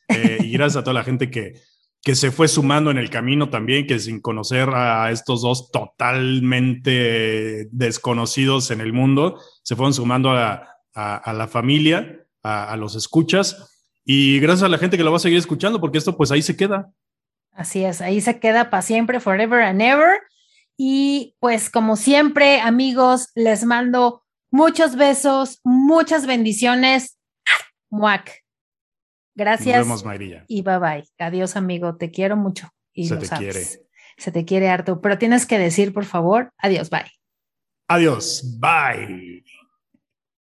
Eh, 0.10 0.40
y 0.42 0.52
gracias 0.52 0.82
a 0.82 0.84
toda 0.84 0.96
la 0.96 1.06
gente 1.06 1.32
que, 1.32 1.54
que 2.02 2.16
se 2.16 2.32
fue 2.32 2.48
sumando 2.48 2.90
en 2.92 2.98
el 2.98 3.10
camino 3.10 3.50
también, 3.50 3.86
que 3.88 4.00
sin 4.00 4.22
conocer 4.22 4.70
a 4.70 5.12
estos 5.12 5.42
dos 5.42 5.72
totalmente 5.72 7.68
desconocidos 7.72 8.72
en 8.72 8.82
el 8.82 8.94
mundo, 8.94 9.42
se 9.64 9.76
fueron 9.76 9.94
sumando 9.94 10.32
a, 10.32 10.68
la 10.94 11.48
familia, 11.48 12.26
a, 12.44 12.76
los 12.78 12.96
escuchas. 12.96 13.74
Y 14.06 14.40
gracias 14.40 14.64
a 14.64 14.70
la 14.70 14.78
gente 14.78 14.98
que 14.98 15.04
lo 15.04 15.12
va 15.12 15.18
a 15.18 15.22
seguir 15.22 15.38
escuchando, 15.38 15.82
porque 15.82 15.98
esto 15.98 16.16
pues 16.16 16.32
ahí 16.32 16.42
se 16.42 16.56
queda. 16.56 16.90
Así 17.52 17.84
es, 17.84 18.02
ahí 18.02 18.22
se 18.22 18.40
queda 18.40 18.70
para 18.70 18.82
siempre, 18.82 19.20
forever 19.20 19.64
and 19.64 19.82
ever. 19.82 20.20
Y 20.78 21.36
pues 21.40 21.70
como 21.70 21.96
siempre, 21.96 22.62
amigos, 22.62 23.30
les 23.36 23.66
mando 23.66 24.24
muchos 24.52 24.96
besos, 24.96 25.60
muchas 25.64 26.26
bendiciones 26.26 27.18
Muac. 27.90 28.47
Gracias. 29.38 29.78
Nos 29.78 29.86
vemos, 29.86 30.04
Mayrilla. 30.04 30.44
Y 30.48 30.64
bye 30.64 30.80
bye. 30.80 31.04
Adiós, 31.20 31.56
amigo. 31.56 31.96
Te 31.96 32.10
quiero 32.10 32.36
mucho. 32.36 32.70
Y 32.92 33.08
Se 33.08 33.14
lo 33.14 33.20
te 33.22 33.28
sabes. 33.28 33.54
quiere. 33.54 33.88
Se 34.18 34.32
te 34.32 34.46
quiere 34.46 34.68
harto. 34.70 35.00
Pero 35.00 35.20
tienes 35.20 35.46
que 35.46 35.60
decir, 35.60 35.94
por 35.94 36.06
favor, 36.06 36.50
adiós, 36.58 36.90
bye. 36.90 37.06
Adiós. 37.88 38.58
Bye. 38.60 39.44